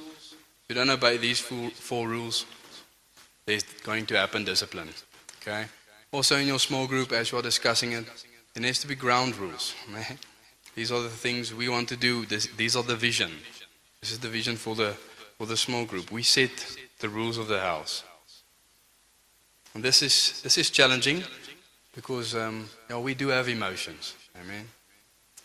If 0.63 0.69
you 0.69 0.75
don't 0.75 0.91
obey 0.91 1.17
these 1.17 1.41
four, 1.41 1.71
four 1.71 2.09
rules, 2.09 2.47
there's 3.47 3.65
going 3.83 4.07
to 4.07 4.17
happen 4.17 4.45
discipline. 4.45 4.89
Okay. 5.43 5.65
Also 6.13 6.37
in 6.37 6.47
your 6.47 6.59
small 6.59 6.87
group, 6.87 7.13
as 7.13 7.33
you 7.33 7.39
are 7.39 7.43
discussing 7.43 7.93
it, 7.93 8.05
there 8.55 8.63
needs 8.63 8.79
to 8.81 8.87
be 8.87 8.95
ground 8.95 9.37
rules. 9.37 9.75
né? 9.91 10.17
These 10.75 10.93
are 10.93 11.03
the 11.03 11.09
things 11.09 11.53
we 11.53 11.69
want 11.69 11.89
to 11.89 11.97
do. 11.97 12.27
This, 12.27 12.49
these 12.57 12.77
are 12.77 12.83
the 12.83 12.97
vision. 12.97 13.31
This 14.01 14.13
is 14.13 14.19
the 14.19 14.29
vision 14.29 14.57
for 14.57 14.75
the 14.75 14.95
for 15.39 15.47
the 15.47 15.57
small 15.57 15.85
group. 15.85 16.13
We 16.13 16.23
set 16.23 16.51
the 17.01 17.09
rules 17.09 17.39
of 17.39 17.49
the 17.49 17.61
house. 17.61 18.05
And 19.75 19.83
this 19.83 20.03
is 20.03 20.41
this 20.43 20.57
is 20.59 20.71
challenging 20.71 21.25
because 21.95 22.35
um, 22.35 22.69
you 22.89 22.95
know, 22.95 23.01
we 23.01 23.15
do 23.15 23.29
have 23.29 23.49
emotions. 23.49 24.15
Amen. 24.41 24.69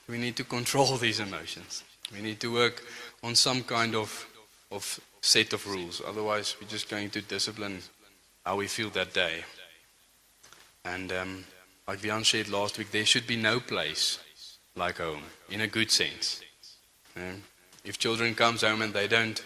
We 0.07 0.17
need 0.17 0.35
to 0.37 0.43
control 0.43 0.97
these 1.01 1.19
emotions. 1.19 1.83
We 2.13 2.21
need 2.21 2.39
to 2.39 2.53
work 2.53 2.83
on 3.23 3.35
some 3.35 3.63
kind 3.63 3.95
of 3.95 4.27
of 4.71 4.99
set 5.21 5.53
of 5.53 5.67
rules. 5.67 6.01
Otherwise, 6.05 6.55
we're 6.61 6.67
just 6.67 6.89
going 6.89 7.09
to 7.11 7.21
discipline 7.21 7.79
how 8.45 8.55
we 8.57 8.67
feel 8.67 8.89
that 8.91 9.13
day. 9.13 9.43
And 10.85 11.11
um, 11.11 11.45
like 11.87 11.99
Vian 11.99 12.25
said 12.25 12.49
last 12.49 12.77
week, 12.77 12.91
there 12.91 13.05
should 13.05 13.27
be 13.27 13.35
no 13.35 13.59
place 13.59 14.19
like 14.75 14.99
home, 14.99 15.23
in 15.49 15.61
a 15.61 15.67
good 15.67 15.91
sense. 15.91 16.41
Um, 17.15 17.43
if 17.83 17.97
children 17.97 18.35
comes 18.35 18.61
home 18.61 18.81
and 18.81 18.93
they 18.93 19.07
don't 19.07 19.43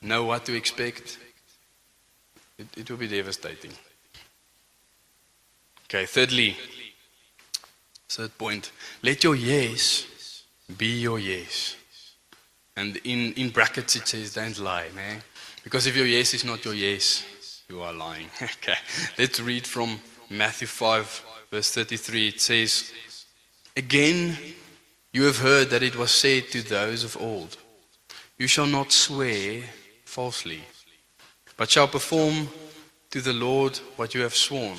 know 0.00 0.24
what 0.24 0.46
to 0.46 0.54
expect, 0.54 1.18
it, 2.58 2.66
it 2.76 2.90
will 2.90 2.96
be 2.96 3.08
devastating. 3.08 3.72
Okay, 5.92 6.06
thirdly, 6.06 6.56
third 8.08 8.38
point, 8.38 8.70
let 9.02 9.24
your 9.24 9.34
yes 9.34 10.44
be 10.78 11.00
your 11.00 11.18
yes. 11.18 11.74
And 12.76 12.96
in, 13.02 13.32
in 13.32 13.50
brackets 13.50 13.96
it 13.96 14.06
says, 14.06 14.34
don't 14.34 14.56
lie, 14.60 14.86
man. 14.94 15.20
Because 15.64 15.88
if 15.88 15.96
your 15.96 16.06
yes 16.06 16.32
is 16.32 16.44
not 16.44 16.64
your 16.64 16.74
yes, 16.74 17.64
you 17.68 17.82
are 17.82 17.92
lying. 17.92 18.28
okay, 18.40 18.76
let's 19.18 19.40
read 19.40 19.66
from 19.66 19.98
Matthew 20.30 20.68
5, 20.68 21.24
verse 21.50 21.72
33. 21.72 22.28
It 22.28 22.40
says, 22.40 22.92
Again, 23.76 24.36
you 25.12 25.24
have 25.24 25.38
heard 25.38 25.70
that 25.70 25.82
it 25.82 25.96
was 25.96 26.12
said 26.12 26.50
to 26.52 26.62
those 26.62 27.02
of 27.02 27.20
old, 27.20 27.56
You 28.38 28.46
shall 28.46 28.66
not 28.66 28.92
swear 28.92 29.64
falsely, 30.04 30.60
but 31.56 31.68
shall 31.68 31.88
perform 31.88 32.46
to 33.10 33.20
the 33.20 33.32
Lord 33.32 33.76
what 33.96 34.14
you 34.14 34.20
have 34.20 34.36
sworn. 34.36 34.78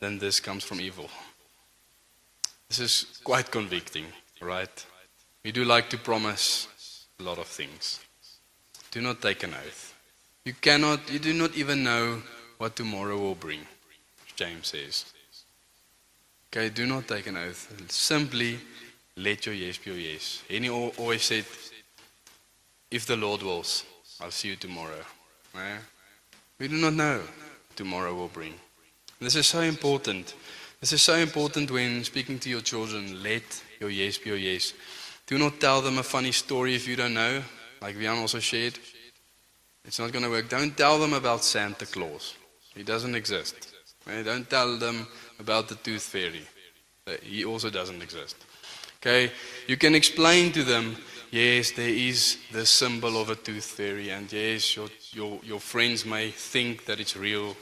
than 0.00 0.18
this 0.18 0.40
comes 0.40 0.64
from 0.64 0.80
evil. 0.80 1.08
This 2.68 2.80
is 2.80 3.20
quite 3.24 3.50
convicting, 3.50 4.06
right? 4.40 4.86
We 5.44 5.52
do 5.52 5.64
like 5.64 5.88
to 5.90 5.98
promise 5.98 6.68
a 7.20 7.22
lot 7.22 7.38
of 7.38 7.46
things. 7.46 8.00
Do 8.90 9.00
not 9.00 9.22
take 9.22 9.42
an 9.42 9.54
oath. 9.54 9.94
You 10.44 10.54
cannot, 10.54 11.10
you 11.10 11.18
do 11.18 11.32
not 11.32 11.56
even 11.56 11.82
know 11.82 12.22
what 12.58 12.76
tomorrow 12.76 13.18
will 13.18 13.34
bring, 13.34 13.60
James 14.36 14.68
says. 14.68 15.06
Okay, 16.48 16.68
do 16.68 16.86
not 16.86 17.06
take 17.06 17.26
an 17.26 17.36
oath. 17.36 17.72
Simply 17.88 18.58
let 19.16 19.46
your 19.46 19.54
yes 19.54 19.78
be 19.78 19.90
your 19.90 19.98
yes. 19.98 20.42
He 20.48 20.68
always 20.68 21.22
said, 21.22 21.44
if 22.90 23.06
the 23.06 23.16
Lord 23.16 23.42
wills, 23.42 23.84
I'll 24.20 24.30
see 24.30 24.48
you 24.48 24.56
tomorrow. 24.56 25.04
Eh? 25.54 25.78
We 26.58 26.68
do 26.68 26.76
not 26.76 26.94
know 26.94 27.20
tomorrow 27.74 28.14
will 28.14 28.28
bring. 28.28 28.54
This 29.20 29.36
is 29.36 29.46
so 29.46 29.60
important. 29.60 30.34
This 30.80 30.92
is 30.92 31.02
so 31.02 31.14
important 31.14 31.70
when 31.70 32.04
speaking 32.04 32.38
to 32.40 32.50
your 32.50 32.60
children. 32.60 33.22
Let 33.22 33.42
your 33.80 33.90
yes 33.90 34.18
be 34.18 34.30
your 34.30 34.38
yes. 34.38 34.74
Do 35.26 35.38
not 35.38 35.58
tell 35.58 35.80
them 35.80 35.98
a 35.98 36.02
funny 36.02 36.32
story 36.32 36.74
if 36.74 36.86
you 36.86 36.96
don't 36.96 37.14
know, 37.14 37.42
like 37.80 37.96
Vian 37.96 38.18
also 38.18 38.40
shared. 38.40 38.78
It's 39.86 39.98
not 39.98 40.12
going 40.12 40.24
to 40.24 40.30
work. 40.30 40.48
Don't 40.48 40.76
tell 40.76 40.98
them 40.98 41.14
about 41.14 41.44
Santa 41.44 41.86
Claus. 41.86 42.34
He 42.74 42.82
doesn't 42.82 43.14
exist. 43.14 43.74
Don't 44.04 44.48
tell 44.50 44.76
them 44.76 45.06
about 45.40 45.68
the 45.68 45.76
tooth 45.76 46.02
fairy. 46.02 46.42
He 47.22 47.44
also 47.44 47.70
doesn't 47.70 48.02
exist. 48.02 48.36
Okay? 49.00 49.32
You 49.66 49.76
can 49.76 49.94
explain 49.94 50.52
to 50.52 50.62
them, 50.62 50.96
yes, 51.30 51.70
there 51.70 51.88
is 51.88 52.36
the 52.52 52.66
symbol 52.66 53.20
of 53.20 53.30
a 53.30 53.36
tooth 53.36 53.64
fairy, 53.64 54.10
and 54.10 54.30
yes, 54.30 54.76
your, 54.76 54.88
your, 55.12 55.40
your 55.42 55.60
friends 55.60 56.04
may 56.04 56.30
think 56.30 56.84
that 56.84 57.00
it's 57.00 57.16
real. 57.16 57.56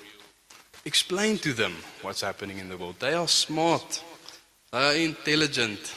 Explain 0.87 1.39
to 1.39 1.55
them 1.55 1.75
what's 2.03 2.21
happening 2.21 2.59
in 2.59 2.69
the 2.69 2.77
world. 2.77 2.97
They 2.99 3.15
are 3.15 3.29
smart, 3.29 4.03
they 4.71 4.79
are 4.79 4.95
intelligent. 4.95 5.95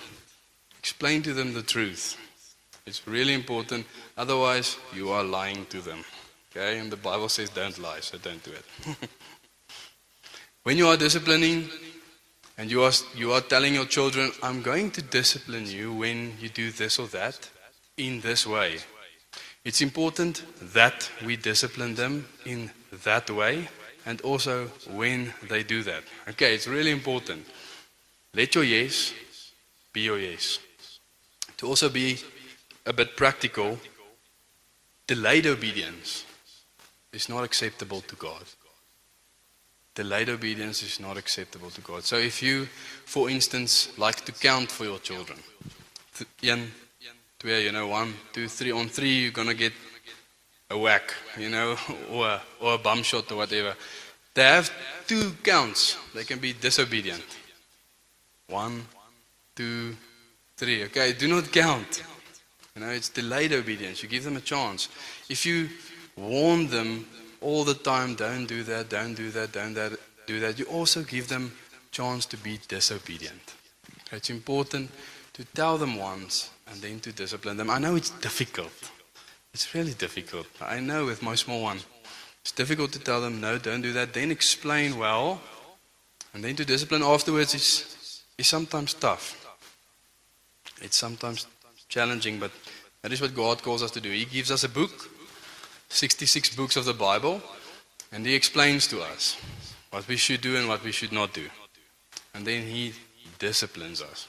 Explain 0.80 1.22
to 1.24 1.34
them 1.34 1.54
the 1.54 1.62
truth. 1.62 2.18
It's 2.86 3.06
really 3.06 3.34
important. 3.34 3.86
Otherwise, 4.18 4.78
you 4.96 5.10
are 5.10 5.24
lying 5.24 5.66
to 5.66 5.82
them. 5.82 6.06
Okay? 6.52 6.80
And 6.80 6.90
the 6.90 6.96
Bible 6.96 7.28
says 7.28 7.50
don't 7.50 7.78
lie, 7.80 8.00
so 8.00 8.18
don't 8.18 8.42
do 8.44 8.52
it. 8.52 8.66
when 10.64 10.78
you 10.78 10.88
are 10.88 10.96
disciplining 10.96 11.70
and 12.58 12.72
you 12.72 12.84
are, 12.84 12.94
you 13.14 13.34
are 13.34 13.42
telling 13.42 13.74
your 13.74 13.86
children, 13.86 14.32
I'm 14.42 14.62
going 14.62 14.92
to 14.92 15.02
discipline 15.02 15.66
you 15.66 15.92
when 15.94 16.38
you 16.40 16.48
do 16.48 16.72
this 16.72 16.98
or 16.98 17.08
that 17.08 17.50
in 17.98 18.22
this 18.22 18.48
way, 18.48 18.78
it's 19.66 19.82
important 19.82 20.44
that 20.74 21.12
we 21.26 21.36
discipline 21.36 21.96
them 21.96 22.26
in 22.46 22.72
that 23.04 23.30
way 23.30 23.68
and 24.08 24.22
also 24.22 24.68
when 24.96 25.34
they 25.50 25.64
do 25.64 25.84
that. 25.84 26.02
Okay, 26.30 26.56
it's 26.56 26.66
really 26.66 26.92
important. 26.92 27.46
Let 28.34 28.56
your 28.56 28.64
yes 28.64 29.14
be 29.92 30.02
your 30.02 30.18
yes. 30.18 30.60
To 31.58 31.68
also 31.68 31.90
be 31.90 32.18
a 32.86 32.94
bit 32.94 33.18
practical, 33.18 33.78
delayed 35.08 35.46
obedience 35.46 36.24
is 37.12 37.28
not 37.28 37.44
acceptable 37.44 38.02
to 38.02 38.16
God. 38.16 38.44
Delayed 39.94 40.30
obedience 40.30 40.84
is 40.84 41.00
not 41.00 41.18
acceptable 41.18 41.72
to 41.72 41.82
God. 41.82 42.04
So 42.04 42.18
if 42.18 42.42
you, 42.42 42.68
for 43.06 43.30
instance, 43.30 43.90
like 43.98 44.24
to 44.26 44.32
count 44.32 44.72
for 44.72 44.86
your 44.86 45.00
children, 45.00 45.40
th- 46.16 46.30
two, 47.40 47.50
you 47.50 47.72
know, 47.72 47.88
one, 47.88 48.14
two, 48.32 48.48
three, 48.48 48.72
on 48.72 48.88
three 48.88 49.24
you're 49.24 49.32
gonna 49.32 49.54
get 49.54 49.74
a 50.70 50.78
whack, 50.78 51.14
you 51.38 51.50
know, 51.50 51.78
or 52.12 52.40
or 52.60 52.74
a 52.76 52.78
bum 52.78 53.04
shot 53.04 53.32
or 53.32 53.38
whatever. 53.38 53.76
They 54.34 54.44
have 54.44 54.72
two 55.08 55.32
counts. 55.44 55.98
They 56.14 56.24
can 56.24 56.40
be 56.40 56.54
disobedient. 56.54 57.26
One, 58.50 58.86
two, 59.56 59.96
three. 60.56 60.84
Okay, 60.86 61.14
do 61.14 61.28
not 61.28 61.52
count. 61.52 62.04
You 62.76 62.82
know, 62.82 62.90
it's 62.90 63.10
delayed 63.10 63.54
obedience. 63.54 64.04
You 64.04 64.10
give 64.10 64.24
them 64.24 64.38
a 64.38 64.42
chance. 64.42 64.90
If 65.30 65.46
you 65.46 65.70
warn 66.16 66.68
them 66.68 67.08
all 67.42 67.64
the 67.64 67.74
time, 67.74 68.16
don't 68.16 68.46
do 68.46 68.64
that, 68.64 68.90
don't 68.90 69.16
do 69.16 69.32
that, 69.32 69.52
don't 69.52 69.74
that, 69.74 69.98
do 70.28 70.40
that, 70.40 70.60
you 70.60 70.66
also 70.66 71.02
give 71.04 71.28
them 71.28 71.52
chance 71.92 72.26
to 72.28 72.38
be 72.38 72.60
disobedient. 72.68 73.56
It's 74.12 74.30
important 74.30 74.92
to 75.34 75.46
tell 75.46 75.78
them 75.78 75.98
once 75.98 76.52
and 76.68 76.82
then 76.82 77.00
to 77.00 77.12
discipline 77.12 77.58
them. 77.58 77.70
I 77.70 77.80
know 77.80 77.96
it's 77.96 78.12
difficult. 78.12 78.92
It's 79.58 79.74
really 79.74 79.96
difficult. 79.96 80.46
I 80.62 80.80
know 80.80 81.08
with 81.08 81.24
my 81.24 81.34
small 81.34 81.64
one. 81.64 81.80
It's 82.42 82.52
difficult 82.52 82.92
to 82.92 83.00
tell 83.00 83.22
them, 83.22 83.42
no, 83.42 83.58
don't 83.58 83.82
do 83.82 83.92
that. 83.94 84.14
Then 84.14 84.30
explain 84.30 85.00
well. 85.00 85.42
And 86.36 86.44
then 86.44 86.56
to 86.58 86.64
discipline 86.64 87.02
afterwards 87.02 87.56
is, 87.56 88.22
is 88.38 88.46
sometimes 88.46 88.94
tough. 88.94 89.26
It's 90.80 90.96
sometimes 90.96 91.48
challenging, 91.90 92.38
but 92.38 92.52
that 93.02 93.12
is 93.12 93.20
what 93.20 93.34
God 93.34 93.64
calls 93.64 93.82
us 93.82 93.90
to 93.92 94.00
do. 94.00 94.12
He 94.12 94.26
gives 94.26 94.52
us 94.52 94.64
a 94.64 94.70
book, 94.70 95.10
66 95.90 96.56
books 96.56 96.76
of 96.76 96.86
the 96.86 96.94
Bible, 96.94 97.42
and 98.12 98.28
He 98.28 98.36
explains 98.36 98.86
to 98.90 99.02
us 99.02 99.38
what 99.90 100.08
we 100.08 100.18
should 100.18 100.42
do 100.42 100.56
and 100.56 100.68
what 100.68 100.84
we 100.84 100.92
should 100.92 101.12
not 101.12 101.34
do. 101.34 101.50
And 102.36 102.46
then 102.46 102.62
He 102.62 102.94
disciplines 103.40 104.04
us 104.04 104.28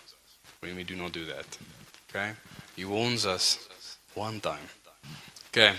when 0.60 0.74
we 0.74 0.84
do 0.84 0.96
not 0.96 1.12
do 1.12 1.26
that. 1.26 1.58
Okay? 2.08 2.32
He 2.76 2.86
warns 2.86 3.26
us 3.26 3.68
one 4.14 4.40
time. 4.40 4.68
Okay. 5.48 5.74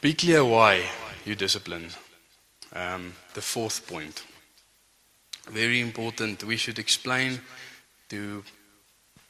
Be 0.00 0.14
clear 0.14 0.44
why 0.44 0.82
you 1.26 1.34
discipline. 1.34 1.90
Um, 2.72 3.12
the 3.34 3.42
fourth 3.42 3.86
point. 3.86 4.24
Very 5.50 5.80
important. 5.80 6.42
We 6.44 6.56
should 6.56 6.78
explain 6.78 7.40
to 8.08 8.42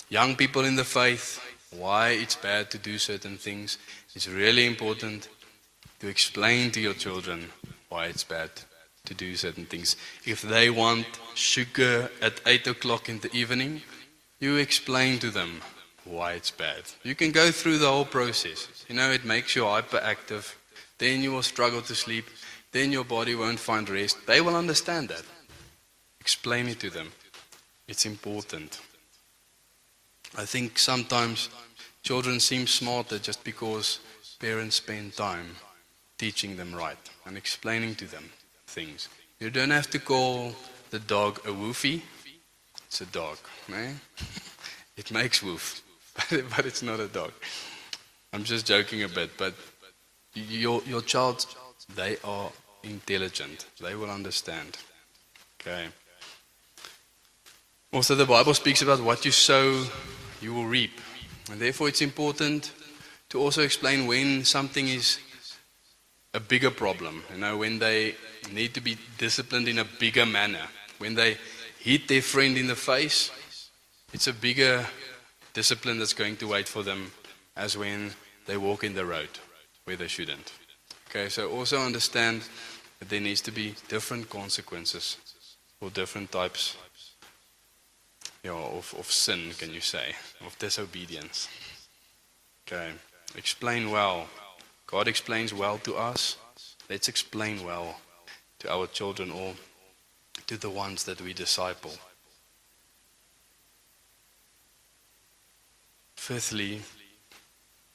young 0.09 0.37
people 0.37 0.65
in 0.65 0.77
the 0.77 0.85
faith 0.85 1.41
why 1.71 2.11
it's 2.11 2.37
bad 2.37 2.71
to 2.71 2.79
do 2.79 2.99
certain 2.99 3.37
things. 3.37 3.79
It's 4.15 4.29
really 4.29 4.67
important 4.67 5.29
to 6.01 6.09
explain 6.09 6.71
to 6.71 6.81
your 6.81 6.95
children 6.95 7.51
why 7.89 8.07
it's 8.07 8.25
bad 8.25 8.51
to 9.07 9.15
do 9.15 9.35
certain 9.35 9.67
things. 9.67 9.97
If 10.25 10.43
they 10.43 10.71
want 10.71 11.07
sugar 11.35 12.11
at 12.23 12.41
8 12.47 12.69
o'clock 12.69 13.09
in 13.09 13.19
the 13.21 13.35
evening, 13.35 13.83
you 14.39 14.57
explain 14.57 15.19
to 15.19 15.31
them 15.31 15.63
why 16.07 16.33
it's 16.33 16.51
bad. 16.51 16.83
You 17.03 17.15
can 17.15 17.33
go 17.33 17.51
through 17.51 17.79
the 17.79 17.89
whole 17.89 18.05
process. 18.05 18.85
You 18.89 18.95
know, 18.95 19.11
it 19.11 19.25
makes 19.25 19.55
you 19.57 19.63
hyperactive. 19.63 20.55
Then 20.99 21.23
you 21.23 21.33
will 21.33 21.43
struggle 21.43 21.83
to 21.83 21.95
sleep. 21.95 22.27
Then 22.73 22.93
your 22.93 23.05
body 23.05 23.35
won't 23.35 23.59
find 23.59 23.89
rest. 23.89 24.27
They 24.27 24.41
will 24.41 24.57
understand 24.57 25.09
that. 25.09 25.23
Explain 26.21 26.69
it 26.69 26.81
to 26.81 26.91
them. 26.91 27.13
It's 27.89 28.07
important. 28.07 28.81
I 30.37 30.45
think 30.45 30.79
sometimes 30.79 31.49
children 32.03 32.41
seem 32.41 32.67
smarter 32.67 33.19
just 33.19 33.43
because 33.45 34.01
parents 34.39 34.77
spend 34.77 35.15
time 35.15 35.57
teaching 36.19 36.57
them 36.57 36.75
right 36.75 36.99
and 37.25 37.37
explaining 37.37 37.95
to 37.97 38.07
them 38.07 38.31
things. 38.67 39.09
You 39.39 39.51
don't 39.51 39.71
have 39.71 39.91
to 39.91 39.99
call 39.99 40.55
the 40.91 40.99
dog 40.99 41.39
a 41.45 41.51
woofie. 41.51 42.03
It's 42.87 43.01
a 43.01 43.07
dog, 43.07 43.39
eh? 43.73 43.93
It 44.97 45.13
makes 45.13 45.43
woof, 45.43 45.83
but, 46.31 46.45
but 46.57 46.67
it's 46.67 46.83
not 46.83 47.01
a 47.01 47.09
dog. 47.09 47.33
I'm 48.33 48.45
just 48.45 48.67
joking 48.67 49.03
a 49.03 49.09
bit, 49.09 49.31
but 49.37 49.55
your 50.35 50.83
your 50.87 51.03
child, 51.03 51.47
they 51.95 52.17
are 52.25 52.51
intelligent. 52.83 53.67
They 53.81 53.95
will 53.95 54.11
understand. 54.11 54.77
Okay. 55.61 55.87
Also, 57.93 58.15
the 58.15 58.27
Bible 58.27 58.55
speaks 58.55 58.83
about 58.83 59.01
what 59.01 59.25
you 59.25 59.31
sow, 59.31 59.85
you 60.41 60.53
will 60.53 60.67
reap. 60.67 61.01
And 61.51 61.61
therefore, 61.61 61.89
it's 61.89 62.03
important 62.03 62.73
to 63.31 63.41
also 63.41 63.63
explain 63.63 64.07
when 64.07 64.45
something 64.45 64.89
is 64.89 65.19
a 66.35 66.41
bigger 66.41 66.71
problem. 66.71 67.23
You 67.33 67.39
know, 67.39 67.57
when 67.57 67.79
they 67.79 68.17
need 68.53 68.75
to 68.75 68.81
be 68.81 68.99
disciplined 69.19 69.69
in 69.69 69.79
a 69.79 69.85
bigger 69.85 70.27
manner. 70.27 70.67
When 70.99 71.15
they 71.15 71.37
hit 71.79 72.09
their 72.09 72.23
friend 72.23 72.57
in 72.57 72.67
the 72.67 72.77
face, 72.77 73.31
it's 74.13 74.27
a 74.27 74.33
bigger 74.33 74.87
discipline 75.57 75.99
that's 75.99 76.13
going 76.13 76.37
to 76.37 76.49
wait 76.49 76.69
for 76.69 76.83
them 76.83 77.11
as 77.57 77.79
when 77.79 78.11
they 78.45 78.59
walk 78.59 78.85
in 78.85 78.95
the 78.95 79.07
road 79.07 79.31
where 79.85 79.97
they 79.97 80.07
shouldn't. 80.07 80.53
Okay, 81.09 81.31
so 81.31 81.51
also 81.51 81.81
understand 81.81 82.43
that 82.99 83.09
there 83.09 83.23
needs 83.23 83.41
to 83.41 83.51
be 83.51 83.75
different 83.89 84.29
consequences 84.29 85.17
for 85.81 85.89
different 85.89 86.31
types 86.31 86.77
yeah, 88.45 88.51
of, 88.51 88.95
of 88.99 89.11
sin, 89.11 89.51
can 89.59 89.73
you 89.73 89.81
say, 89.81 90.15
of 90.47 90.59
disobedience. 90.59 91.49
Okay, 92.67 92.91
explain 93.35 93.91
well. 93.91 94.29
God 94.87 95.09
explains 95.09 95.55
well 95.55 95.79
to 95.79 95.97
us. 95.97 96.37
Let's 96.91 97.09
explain 97.09 97.65
well 97.65 97.99
to 98.59 98.71
our 98.71 98.87
children 98.89 99.31
or 99.31 99.55
to 100.49 100.59
the 100.59 100.71
ones 100.71 101.05
that 101.05 101.23
we 101.23 101.33
disciple. 101.33 101.93
Fifthly, 106.27 106.81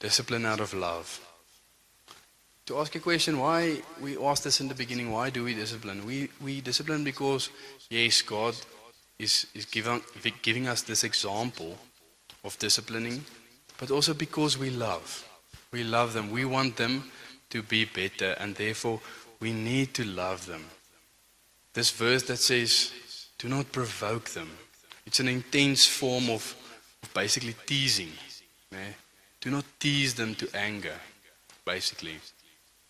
discipline 0.00 0.46
out 0.46 0.60
of 0.60 0.72
love. 0.72 1.20
To 2.64 2.78
ask 2.78 2.94
a 2.94 2.98
question, 2.98 3.38
why 3.38 3.82
we 4.00 4.16
asked 4.16 4.44
this 4.44 4.58
in 4.62 4.68
the 4.68 4.74
beginning, 4.74 5.12
why 5.12 5.28
do 5.28 5.44
we 5.44 5.52
discipline? 5.52 6.06
We, 6.06 6.30
we 6.40 6.62
discipline 6.62 7.04
because, 7.04 7.50
yes, 7.90 8.22
God 8.22 8.54
is, 9.18 9.48
is 9.54 9.66
giving, 9.66 10.00
giving 10.40 10.66
us 10.66 10.80
this 10.80 11.04
example 11.04 11.76
of 12.42 12.58
disciplining, 12.58 13.22
but 13.76 13.90
also 13.90 14.14
because 14.14 14.56
we 14.56 14.70
love. 14.70 15.28
We 15.70 15.84
love 15.84 16.14
them. 16.14 16.30
We 16.30 16.46
want 16.46 16.76
them 16.76 17.10
to 17.50 17.62
be 17.62 17.84
better, 17.84 18.30
and 18.40 18.54
therefore 18.54 19.00
we 19.40 19.52
need 19.52 19.92
to 19.92 20.04
love 20.04 20.46
them. 20.46 20.64
This 21.74 21.90
verse 21.90 22.22
that 22.22 22.38
says, 22.38 22.92
do 23.36 23.50
not 23.50 23.72
provoke 23.72 24.30
them. 24.30 24.48
It's 25.04 25.20
an 25.20 25.28
intense 25.28 25.84
form 25.84 26.30
of, 26.30 26.56
basically 27.14 27.54
teasing. 27.66 28.12
Do 29.40 29.50
not 29.50 29.64
tease 29.80 30.14
them 30.14 30.34
to 30.36 30.48
anger, 30.54 30.94
basically. 31.64 32.16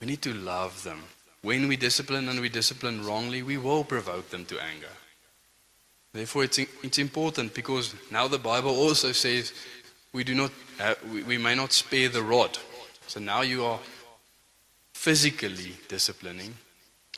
We 0.01 0.07
need 0.07 0.23
to 0.23 0.35
love 0.35 0.83
them. 0.85 1.03
When 1.43 1.67
we 1.67 1.77
discipline 1.77 2.29
and 2.29 2.41
we 2.41 2.49
discipline 2.49 3.05
wrongly, 3.05 3.43
we 3.43 3.57
will 3.57 3.85
provoke 3.85 4.31
them 4.31 4.45
to 4.47 4.63
anger. 4.63 4.95
Therefore, 6.13 6.45
it's, 6.45 6.59
it's 6.59 6.99
important 6.99 7.55
because 7.55 7.95
now 8.11 8.29
the 8.29 8.39
Bible 8.39 8.71
also 8.71 9.13
says 9.13 9.53
we, 10.13 10.25
do 10.25 10.35
not, 10.35 10.51
uh, 10.79 10.95
we, 11.11 11.23
we 11.23 11.39
may 11.39 11.55
not 11.55 11.73
spare 11.73 12.11
the 12.11 12.23
rod. 12.23 12.59
So 13.07 13.19
now 13.19 13.41
you 13.41 13.65
are 13.65 13.81
physically 14.93 15.73
disciplining 15.89 16.55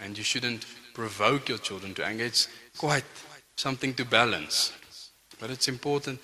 and 0.00 0.16
you 0.16 0.22
shouldn't 0.24 0.64
provoke 0.94 1.48
your 1.48 1.59
children 1.59 1.92
to 1.94 2.07
anger. 2.07 2.24
It's 2.24 2.48
quite 2.78 3.05
something 3.57 3.94
to 3.94 4.05
balance. 4.05 4.72
But 5.40 5.50
it's 5.50 5.68
important 5.68 6.20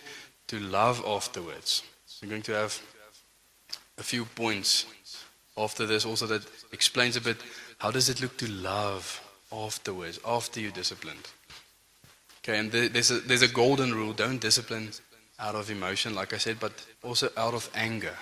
to 0.51 0.59
love 0.59 1.01
afterwards. 1.07 1.85
We're 2.21 2.29
going 2.29 2.43
to 2.43 2.55
have 2.55 2.77
a 3.99 4.03
few 4.03 4.25
points 4.25 4.85
after 5.57 5.87
this 5.87 6.05
also 6.05 6.27
that 6.27 6.43
explains 6.73 7.15
a 7.15 7.21
bit 7.21 7.37
how 7.79 7.93
does 7.93 8.09
it 8.09 8.21
look 8.21 8.37
to 8.39 8.51
love 8.51 9.21
afterwards, 9.53 10.19
after 10.27 10.59
you're 10.59 10.73
disciplined. 10.73 11.29
Okay, 12.43 12.59
and 12.59 12.73
there's 12.73 13.13
a, 13.13 13.21
there's 13.21 13.43
a 13.43 13.49
golden 13.49 13.95
rule 13.95 14.13
don't 14.13 14.41
discipline 14.41 14.91
out 15.39 15.55
of 15.55 15.71
emotion, 15.71 16.17
like 16.17 16.33
I 16.33 16.39
said, 16.39 16.59
but 16.59 16.73
also 17.05 17.29
out 17.37 17.55
of 17.55 17.71
anger. 17.77 18.17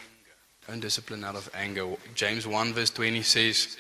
Don't 0.67 0.81
discipline 0.81 1.25
out 1.25 1.35
of 1.35 1.49
anger. 1.55 1.87
James 2.15 2.47
1 2.47 2.75
verse 2.75 2.91
20 2.91 3.23
says, 3.23 3.79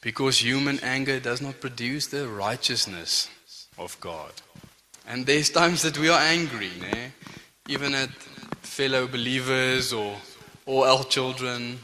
Because 0.00 0.38
human 0.38 0.78
anger 0.80 1.18
does 1.18 1.40
not 1.40 1.60
produce 1.60 2.06
the 2.06 2.28
righteousness 2.28 3.28
of 3.76 3.98
God. 3.98 4.32
And 5.08 5.26
there's 5.26 5.50
times 5.50 5.82
that 5.82 5.98
we 5.98 6.08
are 6.08 6.20
angry, 6.20 6.70
né? 6.78 7.10
Even 7.70 7.94
at 7.94 8.10
fellow 8.62 9.06
believers 9.06 9.92
or, 9.92 10.16
or 10.66 10.88
our 10.88 11.04
children. 11.04 11.78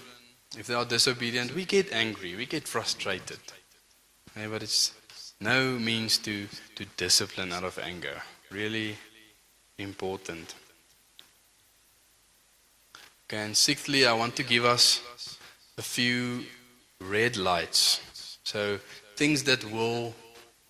If 0.59 0.67
they 0.67 0.75
are 0.75 0.85
disobedient, 0.85 1.55
we 1.55 1.65
get 1.65 1.93
angry, 1.93 2.35
we 2.35 2.45
get 2.45 2.67
frustrated. 2.67 3.39
Eh, 4.37 4.49
But 4.49 4.65
it's 4.65 4.93
no 5.41 5.79
means 5.79 6.19
to, 6.19 6.49
to 6.75 6.85
discipline 6.97 7.53
out 7.53 7.63
of 7.63 7.79
anger. 7.79 8.21
Really 8.51 8.97
important. 9.79 10.57
Okay, 13.29 13.45
and 13.45 13.57
sixthly, 13.57 14.07
I 14.07 14.13
want 14.13 14.35
to 14.37 14.43
give 14.43 14.65
us 14.65 15.01
a 15.79 15.83
few 15.83 16.47
red 17.01 17.37
lights. 17.37 18.01
So, 18.43 18.79
things 19.17 19.45
that 19.45 19.65
will 19.71 20.15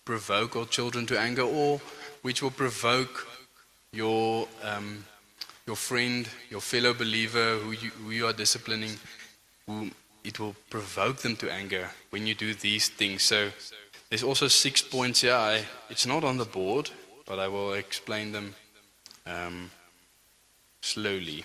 provoke 0.05 0.55
our 0.55 0.65
children 0.65 1.07
to 1.07 1.19
anger 1.19 1.43
or 1.43 1.81
which 2.21 2.43
will 2.43 2.51
provoke 2.51 3.26
your, 3.97 4.47
um, 4.63 5.03
your 5.65 5.75
friend, 5.75 6.29
your 6.51 6.61
fellow 6.61 6.93
believer 6.93 7.57
who 7.57 7.71
you, 7.71 7.89
who 7.89 8.11
you 8.11 8.27
are 8.27 8.33
disciplining, 8.33 8.91
who 9.65 9.89
it 10.23 10.39
will 10.39 10.55
provoke 10.69 11.17
them 11.17 11.35
to 11.37 11.51
anger 11.51 11.89
when 12.11 12.27
you 12.27 12.35
do 12.35 12.53
these 12.53 12.89
things. 12.89 13.23
So, 13.23 13.49
there's 14.09 14.23
also 14.23 14.47
six 14.47 14.81
points 14.81 15.21
here. 15.21 15.33
I, 15.33 15.65
it's 15.89 16.05
not 16.05 16.23
on 16.23 16.37
the 16.37 16.45
board, 16.45 16.91
but 17.25 17.39
I 17.39 17.47
will 17.47 17.73
explain 17.73 18.31
them 18.31 18.53
um, 19.25 19.71
slowly. 20.81 21.43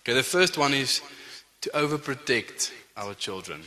Okay, 0.00 0.14
the 0.14 0.22
first 0.22 0.58
one 0.58 0.74
is 0.74 1.00
to 1.60 1.70
overprotect 1.70 2.72
our 2.96 3.14
children. 3.14 3.62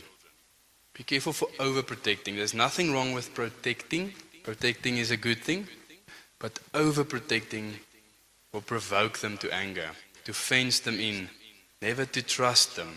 Be 0.92 1.04
careful 1.04 1.32
for 1.32 1.48
overprotecting. 1.58 2.36
There's 2.36 2.54
nothing 2.54 2.92
wrong 2.92 3.12
with 3.12 3.32
protecting. 3.34 4.12
Protecting 4.42 4.98
is 4.98 5.10
a 5.10 5.16
good 5.16 5.38
thing, 5.42 5.66
but 6.38 6.54
overprotecting 6.72 7.74
will 8.56 8.62
provoke 8.62 9.18
them 9.18 9.36
to 9.36 9.52
anger, 9.52 9.90
to 10.24 10.32
fence 10.32 10.80
them 10.80 10.98
in, 10.98 11.28
never 11.82 12.06
to 12.06 12.22
trust 12.22 12.74
them, 12.74 12.88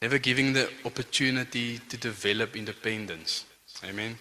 never 0.00 0.16
giving 0.16 0.52
the 0.52 0.70
opportunity 0.84 1.80
to 1.88 1.96
develop 1.96 2.54
independence. 2.54 3.46
Amen. 3.82 4.16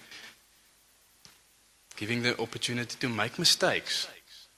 Giving 1.95 2.23
the 2.23 2.41
opportunity 2.41 2.95
to 2.99 3.09
make 3.09 3.38
mistakes. 3.38 4.07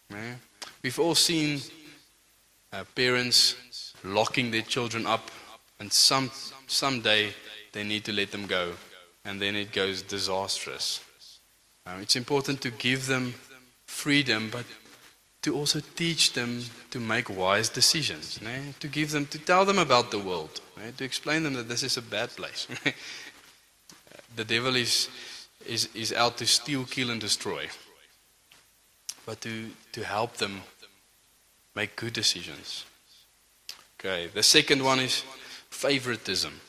Yeah. 0.10 0.36
We've 0.82 0.98
all 0.98 1.14
seen 1.14 1.60
uh, 2.72 2.86
parents 2.96 3.58
locking 4.02 4.52
their 4.52 4.62
children 4.62 5.06
up, 5.06 5.30
and 5.82 5.92
some 5.92 6.32
someday 6.68 7.34
they 7.74 7.84
need 7.84 8.06
to 8.06 8.14
let 8.14 8.32
them 8.32 8.48
go, 8.48 8.72
and 9.26 9.42
then 9.42 9.58
it 9.58 9.74
goes 9.74 10.02
disastrous. 10.02 11.02
Um, 11.86 12.00
it's 12.02 12.16
important 12.16 12.62
to 12.62 12.72
give 12.72 13.08
them 13.08 13.34
freedom, 13.86 14.50
but 14.50 14.64
to 15.46 15.56
also 15.56 15.80
teach 15.96 16.34
them 16.34 16.64
to 16.90 17.00
make 17.00 17.30
wise 17.30 17.70
decisions. 17.70 18.40
né? 18.40 18.74
To 18.80 18.88
give 18.88 19.12
them, 19.12 19.28
to 19.28 19.38
tell 19.38 19.64
them 19.64 19.78
about 19.78 20.10
the 20.10 20.18
world, 20.18 20.60
né? 20.76 20.92
to 20.98 21.04
explain 21.04 21.44
them 21.44 21.54
that 21.54 21.70
this 21.70 21.84
is 21.84 21.98
a 21.98 22.02
bad 22.02 22.36
place. 22.36 22.68
the 24.36 24.44
devil 24.44 24.76
is, 24.76 25.08
is, 25.68 25.88
is 25.94 26.12
out 26.12 26.38
to 26.38 26.48
steal, 26.48 26.84
kill, 26.86 27.12
and 27.12 27.22
destroy. 27.22 27.68
But 29.28 29.42
to, 29.42 29.70
to 29.92 30.04
help 30.04 30.38
them 30.38 30.64
make 31.76 31.96
good 31.96 32.14
decisions. 32.14 32.84
Okay, 34.00 34.28
the 34.34 34.42
second 34.42 34.84
one 34.84 35.00
is 35.00 35.24
favoritism. 35.70 36.60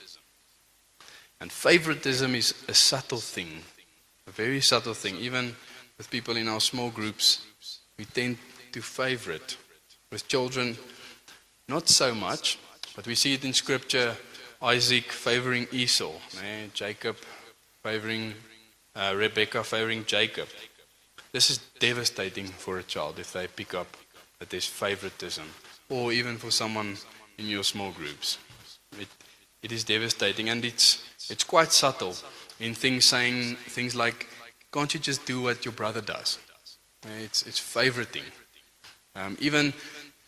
And 1.41 1.51
favoritism 1.51 2.35
is 2.35 2.55
a 2.69 2.75
subtle 2.75 3.21
thing, 3.21 3.63
a 4.27 4.31
very 4.33 4.61
subtle 4.61 4.95
thing. 4.95 5.17
Even 5.17 5.57
with 5.97 6.11
people 6.11 6.37
in 6.37 6.47
our 6.47 6.61
small 6.61 6.91
groups, 6.91 7.41
we 7.97 8.05
tend 8.05 8.37
to 8.77 8.83
favorite. 8.83 9.57
With 10.13 10.29
children, 10.29 10.77
not 11.67 11.89
so 11.89 12.15
much, 12.15 12.59
but 12.95 13.07
we 13.07 13.15
see 13.15 13.33
it 13.33 13.45
in 13.45 13.55
Scripture 13.55 14.15
Isaac 14.61 15.11
favoring 15.11 15.67
Esau, 15.73 16.13
eh? 16.45 16.67
Jacob 16.75 17.17
favoring 17.83 18.35
uh, 18.95 19.15
Rebecca, 19.17 19.65
favoring 19.65 20.05
Jacob. 20.05 20.49
This 21.33 21.51
is 21.51 21.59
devastating 21.79 22.49
for 22.49 22.79
a 22.79 22.83
child 22.83 23.19
if 23.19 23.33
they 23.33 23.47
pick 23.47 23.73
up 23.73 23.97
that 24.39 24.51
there's 24.51 24.67
favoritism, 24.67 25.47
or 25.89 26.13
even 26.13 26.37
for 26.37 26.51
someone 26.51 26.99
in 27.39 27.47
your 27.47 27.65
small 27.65 27.93
groups. 27.93 28.37
It, 29.01 29.09
it 29.63 29.73
is 29.73 29.85
devastating, 29.85 30.51
and 30.51 30.65
it's, 30.65 31.03
it's 31.31 31.45
quite 31.45 31.73
subtle 31.73 32.15
in 32.61 32.75
things 32.75 33.07
saying 33.07 33.57
things 33.69 33.95
like, 33.95 34.29
Can't 34.71 34.93
you 34.93 35.01
just 35.01 35.25
do 35.25 35.41
what 35.41 35.65
your 35.65 35.73
brother 35.73 36.03
does? 36.03 36.39
It's, 37.23 37.47
it's 37.47 37.61
favoriting. 37.61 38.25
Um, 39.17 39.37
even 39.41 39.73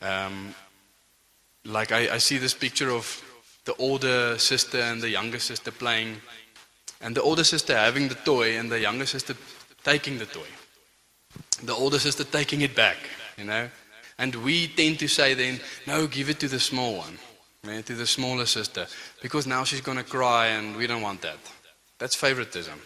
um, 0.01 0.55
like 1.65 1.93
I, 1.93 2.15
I 2.15 2.19
see 2.19 2.39
this 2.39 2.55
picture 2.55 2.91
of 2.91 3.23
the 3.65 3.75
older 3.77 4.39
sister 4.39 4.81
and 4.81 5.03
the 5.03 5.11
younger 5.11 5.39
sister 5.39 5.71
playing, 5.71 6.17
and 7.01 7.15
the 7.15 7.23
older 7.23 7.45
sister 7.45 7.77
having 7.77 8.09
the 8.09 8.15
toy, 8.15 8.59
and 8.59 8.71
the 8.71 8.81
younger 8.81 9.07
sister 9.07 9.35
taking 9.85 10.19
the 10.19 10.27
toy. 10.27 10.49
The 11.63 11.75
older 11.75 11.99
sister 11.99 12.25
taking 12.25 12.63
it 12.63 12.75
back, 12.75 12.97
you 13.37 13.45
know. 13.45 13.69
And 14.19 14.35
we 14.37 14.69
tend 14.69 14.99
to 15.01 15.09
say 15.09 15.35
then, 15.35 15.61
no, 15.87 16.07
give 16.07 16.31
it 16.31 16.41
to 16.41 16.49
the 16.49 16.59
small 16.59 16.97
one, 16.97 17.19
to 17.85 17.95
the 17.95 18.07
smaller 18.07 18.47
sister, 18.47 18.87
because 19.23 19.47
now 19.47 19.65
she's 19.65 19.83
going 19.83 19.99
to 19.99 20.05
cry, 20.05 20.47
and 20.47 20.77
we 20.77 20.87
don't 20.87 21.03
want 21.03 21.21
that. 21.23 21.39
That's 21.99 22.17
favoritism. 22.17 22.81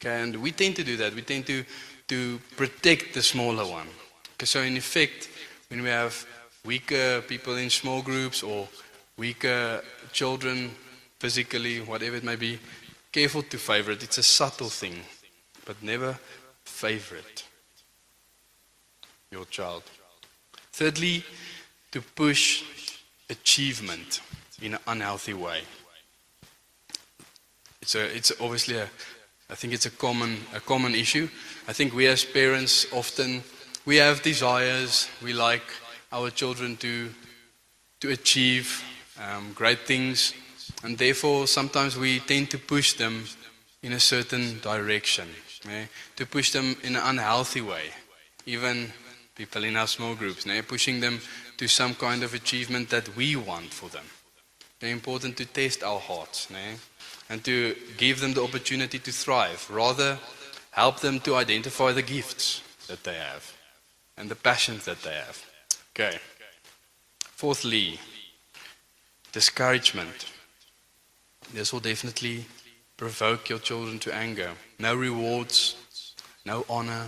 Okay, 0.00 0.22
and 0.22 0.36
we 0.36 0.52
tend 0.52 0.76
to 0.76 0.84
do 0.84 0.96
that. 0.98 1.14
We 1.14 1.22
tend 1.22 1.46
to, 1.46 1.64
to 2.08 2.38
protect 2.56 3.14
the 3.14 3.22
smaller 3.22 3.66
one. 3.66 3.88
Okay, 4.42 4.46
so 4.46 4.62
in 4.62 4.76
effect, 4.76 5.28
when 5.70 5.84
we 5.84 5.88
have 5.88 6.26
weaker 6.64 7.20
people 7.20 7.54
in 7.54 7.70
small 7.70 8.02
groups 8.02 8.42
or 8.42 8.66
weaker 9.16 9.80
children 10.12 10.72
physically, 11.20 11.78
whatever 11.78 12.16
it 12.16 12.24
may 12.24 12.34
be, 12.34 12.58
careful 13.12 13.44
to 13.44 13.56
favorite. 13.56 14.02
It's 14.02 14.18
a 14.18 14.22
subtle 14.24 14.68
thing, 14.68 14.96
but 15.64 15.80
never 15.80 16.18
favorite 16.64 17.44
your 19.30 19.44
child. 19.44 19.84
Thirdly, 20.72 21.22
to 21.92 22.00
push 22.00 22.64
achievement 23.30 24.22
in 24.60 24.74
an 24.74 24.80
unhealthy 24.88 25.34
way. 25.34 25.60
It's, 27.80 27.94
a, 27.94 28.16
it's 28.16 28.32
obviously 28.40 28.78
a, 28.78 28.88
I 29.48 29.54
think 29.54 29.72
it's 29.72 29.86
a 29.86 29.90
common, 29.90 30.38
a 30.52 30.58
common 30.58 30.96
issue. 30.96 31.28
I 31.68 31.72
think 31.72 31.94
we 31.94 32.08
as 32.08 32.24
parents 32.24 32.92
often, 32.92 33.44
we 33.84 33.96
have 33.96 34.22
desires. 34.22 35.08
We 35.22 35.32
like 35.32 35.62
our 36.12 36.30
children 36.30 36.76
to, 36.78 37.10
to 38.00 38.10
achieve 38.10 38.82
um, 39.20 39.52
great 39.54 39.80
things. 39.80 40.34
And 40.84 40.98
therefore, 40.98 41.46
sometimes 41.46 41.96
we 41.96 42.20
tend 42.20 42.50
to 42.50 42.58
push 42.58 42.94
them 42.94 43.24
in 43.82 43.92
a 43.92 44.00
certain 44.00 44.60
direction, 44.60 45.28
eh? 45.68 45.86
to 46.16 46.26
push 46.26 46.52
them 46.52 46.76
in 46.82 46.96
an 46.96 47.02
unhealthy 47.04 47.60
way. 47.60 47.90
Even 48.46 48.92
people 49.34 49.64
in 49.64 49.76
our 49.76 49.86
small 49.86 50.14
groups, 50.14 50.46
eh? 50.46 50.62
pushing 50.62 51.00
them 51.00 51.20
to 51.56 51.66
some 51.66 51.94
kind 51.94 52.22
of 52.22 52.34
achievement 52.34 52.90
that 52.90 53.16
we 53.16 53.34
want 53.34 53.72
for 53.72 53.88
them. 53.88 54.04
Very 54.80 54.92
important 54.92 55.36
to 55.36 55.44
test 55.44 55.82
our 55.82 55.98
hearts 55.98 56.48
eh? 56.52 56.76
and 57.28 57.44
to 57.44 57.74
give 57.96 58.20
them 58.20 58.34
the 58.34 58.42
opportunity 58.42 58.98
to 59.00 59.12
thrive. 59.12 59.68
Rather, 59.70 60.18
help 60.70 61.00
them 61.00 61.18
to 61.20 61.34
identify 61.34 61.92
the 61.92 62.02
gifts 62.02 62.62
that 62.86 63.02
they 63.02 63.14
have 63.14 63.52
and 64.16 64.30
the 64.30 64.36
passions 64.36 64.84
that 64.84 65.02
they 65.02 65.14
have. 65.14 65.44
Okay. 65.90 66.18
Fourthly, 67.20 67.98
discouragement. 69.32 70.26
This 71.52 71.72
will 71.72 71.80
definitely 71.80 72.46
provoke 72.96 73.48
your 73.48 73.58
children 73.58 73.98
to 74.00 74.14
anger. 74.14 74.50
No 74.78 74.94
rewards, 74.94 75.76
no 76.46 76.64
honor, 76.68 77.06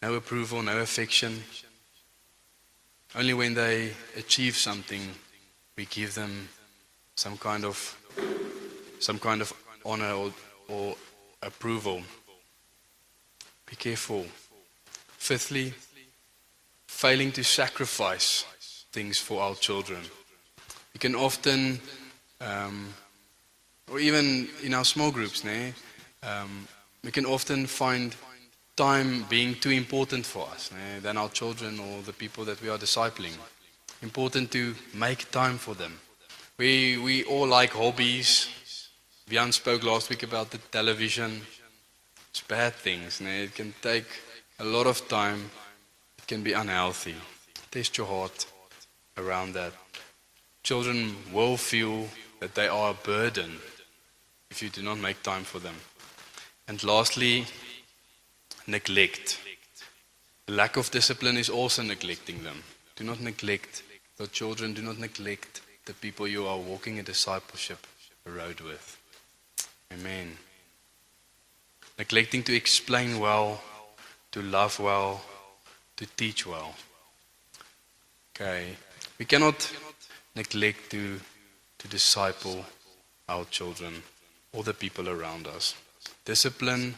no 0.00 0.14
approval, 0.14 0.62
no 0.62 0.78
affection. 0.78 1.42
Only 3.14 3.34
when 3.34 3.54
they 3.54 3.92
achieve 4.16 4.56
something, 4.56 5.02
we 5.76 5.86
give 5.86 6.14
them 6.14 6.48
some 7.16 7.36
kind 7.36 7.64
of 7.64 7.98
some 9.00 9.18
kind 9.18 9.40
of 9.40 9.52
honor 9.84 10.12
or, 10.12 10.32
or 10.68 10.96
approval. 11.42 12.02
Be 13.66 13.76
careful. 13.76 14.26
Fifthly, 15.18 15.74
failing 17.02 17.32
to 17.32 17.42
sacrifice 17.42 18.44
things 18.92 19.18
for 19.18 19.42
our 19.42 19.56
children. 19.56 20.00
We 20.94 20.98
can 21.00 21.16
often, 21.16 21.80
um, 22.40 22.94
or 23.90 23.98
even 23.98 24.48
in 24.62 24.72
our 24.72 24.84
small 24.84 25.10
groups, 25.10 25.42
né, 25.42 25.72
um, 26.22 26.68
we 27.02 27.10
can 27.10 27.26
often 27.26 27.66
find 27.66 28.14
time 28.76 29.26
being 29.28 29.56
too 29.56 29.72
important 29.72 30.24
for 30.24 30.48
us 30.54 30.70
than 31.02 31.16
our 31.16 31.28
children 31.30 31.80
or 31.80 32.02
the 32.02 32.12
people 32.12 32.44
that 32.44 32.62
we 32.62 32.68
are 32.68 32.78
discipling. 32.78 33.36
Important 34.02 34.52
to 34.52 34.74
make 34.94 35.28
time 35.32 35.58
for 35.58 35.74
them. 35.74 35.98
We, 36.56 36.98
we 36.98 37.24
all 37.24 37.48
like 37.48 37.72
hobbies. 37.72 38.46
Jan 39.28 39.50
spoke 39.50 39.82
last 39.82 40.08
week 40.08 40.22
about 40.22 40.50
the 40.50 40.58
television. 40.70 41.42
It's 42.30 42.42
bad 42.42 42.74
things. 42.74 43.20
né? 43.20 43.44
It 43.44 43.54
can 43.56 43.74
take 43.82 44.06
a 44.60 44.64
lot 44.64 44.86
of 44.86 45.08
time. 45.08 45.50
Can 46.26 46.42
be 46.42 46.52
unhealthy. 46.52 47.14
Test 47.70 47.98
your 47.98 48.06
heart 48.06 48.46
around 49.16 49.54
that. 49.54 49.72
Children 50.62 51.16
will 51.32 51.56
feel 51.56 52.08
that 52.40 52.54
they 52.54 52.68
are 52.68 52.90
a 52.90 53.06
burden 53.06 53.58
if 54.50 54.62
you 54.62 54.68
do 54.68 54.82
not 54.82 54.98
make 54.98 55.22
time 55.22 55.44
for 55.44 55.58
them. 55.58 55.74
And 56.68 56.82
lastly, 56.84 57.46
neglect. 58.66 59.40
Lack 60.48 60.76
of 60.76 60.90
discipline 60.90 61.36
is 61.36 61.48
also 61.48 61.82
neglecting 61.82 62.44
them. 62.44 62.62
Do 62.96 63.04
not 63.04 63.20
neglect 63.20 63.82
your 64.18 64.28
children, 64.28 64.74
do 64.74 64.82
not 64.82 64.98
neglect 64.98 65.62
the 65.86 65.94
people 65.94 66.28
you 66.28 66.46
are 66.46 66.58
walking 66.58 66.98
a 66.98 67.02
discipleship 67.02 67.86
road 68.24 68.60
with. 68.60 68.98
Amen. 69.92 70.36
Neglecting 71.98 72.42
to 72.44 72.54
explain 72.54 73.18
well, 73.18 73.60
to 74.30 74.42
love 74.42 74.78
well, 74.78 75.22
to 76.02 76.08
teach 76.16 76.46
well. 76.46 76.74
Okay. 78.34 78.76
We 79.18 79.24
cannot 79.24 79.72
neglect 80.34 80.90
to, 80.90 81.20
to 81.78 81.88
disciple 81.88 82.64
our 83.28 83.44
children 83.44 84.02
or 84.52 84.64
the 84.64 84.74
people 84.74 85.08
around 85.08 85.46
us. 85.46 85.74
Discipline 86.24 86.94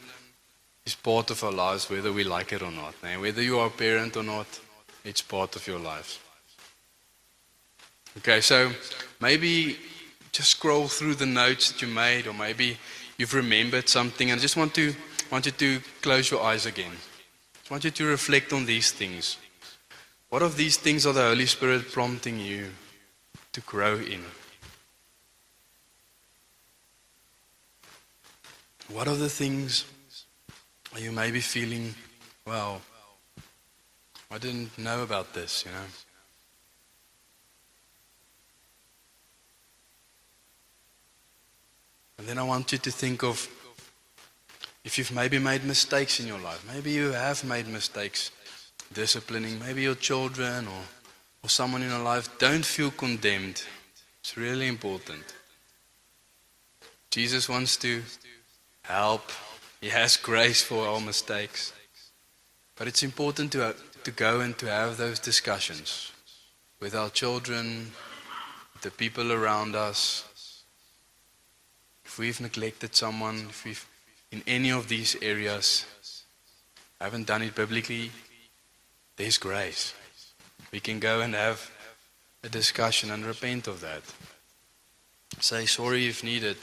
is 0.87 0.95
part 0.95 1.31
of 1.31 1.45
our 1.45 1.53
lives, 1.53 1.91
whether 1.91 2.13
we 2.13 2.25
like 2.25 2.53
it 2.53 2.63
or 2.63 2.71
not. 2.71 2.95
eh? 3.05 3.17
Whether 3.17 3.43
you 3.43 3.59
are 3.59 3.67
a 3.67 3.71
parent 3.71 4.17
or 4.17 4.23
not, 4.23 4.47
it's 5.05 5.23
part 5.23 5.55
of 5.57 5.67
your 5.67 5.79
life. 5.79 6.19
Okay, 8.19 8.41
so 8.41 8.71
maybe 9.21 9.77
just 10.33 10.51
scroll 10.51 10.89
through 10.89 11.17
the 11.17 11.27
notes 11.27 11.71
that 11.71 11.83
you 11.83 11.89
made, 11.89 12.27
or 12.27 12.33
maybe 12.33 12.79
you've 13.19 13.35
remembered 13.35 13.89
something, 13.89 14.31
and 14.31 14.39
I 14.39 14.43
just 14.43 14.57
want 14.57 14.75
to 14.75 14.95
want 15.31 15.47
you 15.47 15.53
to 15.53 15.81
close 16.01 16.31
your 16.31 16.43
eyes 16.43 16.65
again. 16.67 16.93
I 17.71 17.75
want 17.75 17.85
you 17.85 17.91
to 17.91 18.05
reflect 18.05 18.53
on 18.53 18.67
these 18.67 18.91
things. 18.93 19.39
What 20.29 20.43
of 20.43 20.57
these 20.57 20.77
things 20.77 21.07
are 21.07 21.15
the 21.15 21.23
Holy 21.23 21.47
Spirit 21.47 21.91
prompting 21.91 22.39
you 22.39 22.71
to 23.53 23.61
grow 23.63 23.97
in? 23.97 24.23
What 28.89 29.09
are 29.09 29.17
the 29.17 29.31
things 29.31 29.85
are 30.95 31.01
you 31.01 31.11
maybe 31.11 31.41
feeling, 31.41 31.95
well, 32.47 32.81
I 34.31 34.39
didn't 34.39 34.79
know 34.79 35.03
about 35.03 35.33
this, 35.33 35.65
you 35.65 35.73
know? 35.73 35.87
And 42.19 42.29
then 42.29 42.39
I 42.39 42.45
want 42.45 42.71
you 42.73 42.79
to 42.79 42.91
think 42.93 43.25
of 43.25 43.49
if 44.85 44.99
you've 44.99 45.13
maybe 45.13 45.39
made 45.39 45.65
mistakes 45.65 46.21
in 46.21 46.27
your 46.27 46.39
life. 46.39 46.65
Maybe 46.73 46.91
you 46.91 47.13
have 47.13 47.43
made 47.45 47.67
mistakes 47.67 48.31
disciplining, 48.93 49.59
maybe 49.59 49.83
your 49.83 49.95
children 49.95 50.67
or, 50.67 50.83
or 51.43 51.49
someone 51.49 51.83
in 51.83 51.89
your 51.89 52.03
life. 52.03 52.39
Don't 52.39 52.65
feel 52.65 52.91
condemned. 52.91 53.63
It's 54.21 54.37
really 54.37 54.69
important. 54.69 55.35
Jesus 57.11 57.49
wants 57.49 57.77
to 57.79 58.03
help. 58.83 59.33
He 59.81 59.89
has 59.89 60.17
grace 60.17 60.63
for 60.63 60.87
our 60.87 61.01
mistakes. 61.01 61.73
But 62.77 62.89
it's 62.89 63.03
important 63.03 63.53
to, 63.53 63.75
to 64.05 64.11
go 64.11 64.41
and 64.41 64.57
to 64.59 64.67
have 64.67 64.97
those 64.97 65.19
discussions 65.19 66.13
with 66.81 66.95
our 66.95 67.09
children, 67.09 67.93
the 68.83 68.91
people 68.91 69.33
around 69.33 69.75
us. 69.75 70.25
If 72.05 72.19
we've 72.19 72.41
neglected 72.41 72.95
someone, 72.95 73.47
if 73.49 73.65
we've 73.65 73.87
in 74.35 74.43
any 74.49 74.73
of 74.73 74.89
these 74.89 75.17
areas 75.23 75.87
I 77.01 77.05
haven't 77.05 77.29
done 77.29 77.43
it 77.43 77.55
biblically, 77.55 78.11
there's 79.17 79.39
grace. 79.39 79.95
We 80.73 80.81
can 80.81 80.99
go 80.99 81.21
and 81.21 81.35
have 81.35 81.71
a 82.43 82.49
discussion 82.49 83.11
and 83.13 83.25
repent 83.25 83.69
of 83.69 83.81
that. 83.81 84.03
Say 85.39 85.67
sorry 85.67 86.09
if 86.09 86.25
needed. 86.25 86.57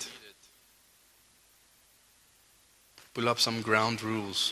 Pull 3.13 3.29
up 3.29 3.39
some 3.39 3.61
ground 3.61 4.03
rules. 4.03 4.51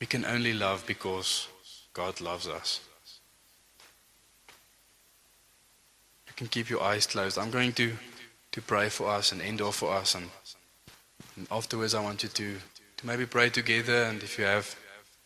We 0.00 0.06
can 0.06 0.24
only 0.24 0.52
love 0.52 0.84
because 0.86 1.48
God 1.92 2.20
loves 2.20 2.46
us. 2.46 2.80
You 6.26 6.34
can 6.36 6.46
keep 6.46 6.70
your 6.70 6.82
eyes 6.82 7.06
closed. 7.06 7.36
I'm 7.36 7.50
going 7.50 7.72
to, 7.72 7.96
to 8.58 8.66
pray 8.66 8.88
for 8.88 9.08
us 9.08 9.30
and 9.30 9.40
end 9.40 9.60
off 9.60 9.76
for 9.76 9.92
us. 9.92 10.16
And, 10.16 10.30
and 11.36 11.46
afterwards, 11.50 11.94
I 11.94 12.02
want 12.02 12.24
you 12.24 12.28
to, 12.28 12.56
to 12.96 13.06
maybe 13.06 13.24
pray 13.24 13.50
together. 13.50 14.02
And 14.04 14.20
if 14.22 14.36
you 14.36 14.44
have, 14.44 14.74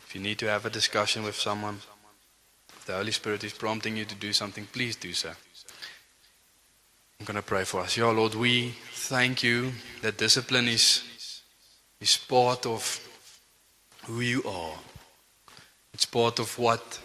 if 0.00 0.14
you 0.14 0.20
need 0.20 0.38
to 0.40 0.46
have 0.46 0.66
a 0.66 0.70
discussion 0.70 1.22
with 1.22 1.36
someone, 1.36 1.78
if 2.68 2.84
the 2.84 2.92
Holy 2.92 3.12
Spirit 3.12 3.42
is 3.44 3.54
prompting 3.54 3.96
you 3.96 4.04
to 4.04 4.14
do 4.14 4.34
something, 4.34 4.66
please 4.66 4.96
do 4.96 5.14
so. 5.14 5.30
I'm 7.18 7.24
going 7.24 7.36
to 7.36 7.42
pray 7.42 7.64
for 7.64 7.80
us. 7.80 7.96
Yeah, 7.96 8.10
Lord, 8.10 8.34
we 8.34 8.74
thank 8.92 9.42
you 9.42 9.72
that 10.02 10.18
discipline 10.18 10.68
is, 10.68 11.02
is 12.00 12.16
part 12.16 12.66
of 12.66 13.00
who 14.04 14.20
you 14.20 14.42
are. 14.44 14.74
It's 15.94 16.04
part 16.04 16.38
of 16.38 16.58
what 16.58 17.00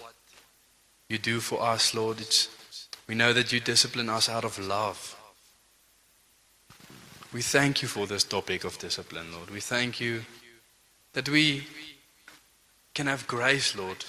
you 1.07 1.19
do 1.19 1.39
for 1.39 1.61
us, 1.61 1.93
Lord. 1.93 2.19
It's, 2.19 2.49
we 3.07 3.15
know 3.15 3.31
that 3.31 3.53
you 3.53 3.61
discipline 3.61 4.09
us 4.09 4.27
out 4.27 4.43
of 4.43 4.59
love. 4.59 5.16
We 7.37 7.43
thank 7.43 7.83
you 7.83 7.87
for 7.87 8.07
this 8.07 8.23
topic 8.23 8.63
of 8.63 8.79
discipline, 8.79 9.31
Lord. 9.31 9.51
We 9.51 9.59
thank 9.59 9.99
you 9.99 10.23
that 11.13 11.29
we 11.29 11.67
can 12.95 13.05
have 13.05 13.27
grace, 13.27 13.75
Lord. 13.75 14.03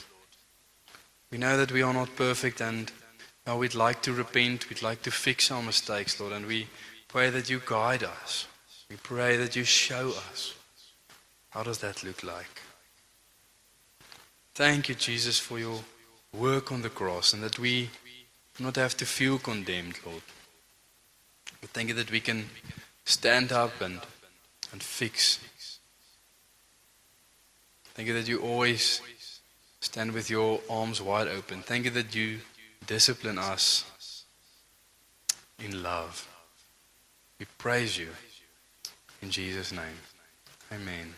We 1.30 1.36
know 1.36 1.58
that 1.58 1.70
we 1.70 1.82
are 1.82 1.92
not 1.92 2.16
perfect 2.16 2.62
and 2.62 2.90
uh, 3.46 3.54
we'd 3.54 3.74
like 3.74 4.00
to 4.04 4.14
repent, 4.14 4.70
we'd 4.70 4.80
like 4.80 5.02
to 5.02 5.10
fix 5.10 5.50
our 5.50 5.62
mistakes, 5.62 6.18
Lord, 6.18 6.32
and 6.32 6.46
we 6.46 6.68
pray 7.08 7.28
that 7.28 7.50
you 7.50 7.60
guide 7.66 8.02
us. 8.02 8.46
We 8.88 8.96
pray 8.96 9.36
that 9.36 9.54
you 9.54 9.64
show 9.64 10.08
us. 10.30 10.54
How 11.50 11.62
does 11.62 11.80
that 11.80 12.02
look 12.02 12.22
like? 12.22 12.62
Thank 14.54 14.88
you, 14.88 14.94
Jesus, 14.94 15.38
for 15.38 15.58
your 15.58 15.80
work 16.32 16.72
on 16.72 16.80
the 16.80 16.88
cross 16.88 17.34
and 17.34 17.42
that 17.42 17.58
we 17.58 17.90
not 18.58 18.76
have 18.76 18.96
to 18.96 19.04
feel 19.04 19.38
condemned, 19.38 19.98
Lord. 20.06 20.22
But 21.60 21.68
thank 21.70 21.88
you 21.88 21.94
that 21.96 22.10
we 22.10 22.20
can 22.20 22.48
stand 23.08 23.52
up 23.52 23.80
and, 23.80 24.00
and 24.70 24.82
fix. 24.82 25.40
Thank 27.94 28.08
you 28.08 28.14
that 28.14 28.28
you 28.28 28.40
always 28.40 29.00
stand 29.80 30.12
with 30.12 30.28
your 30.28 30.60
arms 30.68 31.00
wide 31.00 31.26
open. 31.26 31.62
Thank 31.62 31.86
you 31.86 31.90
that 31.92 32.14
you 32.14 32.38
discipline 32.86 33.38
us 33.38 34.24
in 35.58 35.82
love. 35.82 36.28
We 37.40 37.46
praise 37.56 37.98
you 37.98 38.08
in 39.22 39.30
Jesus' 39.30 39.72
name. 39.72 39.98
Amen. 40.70 41.14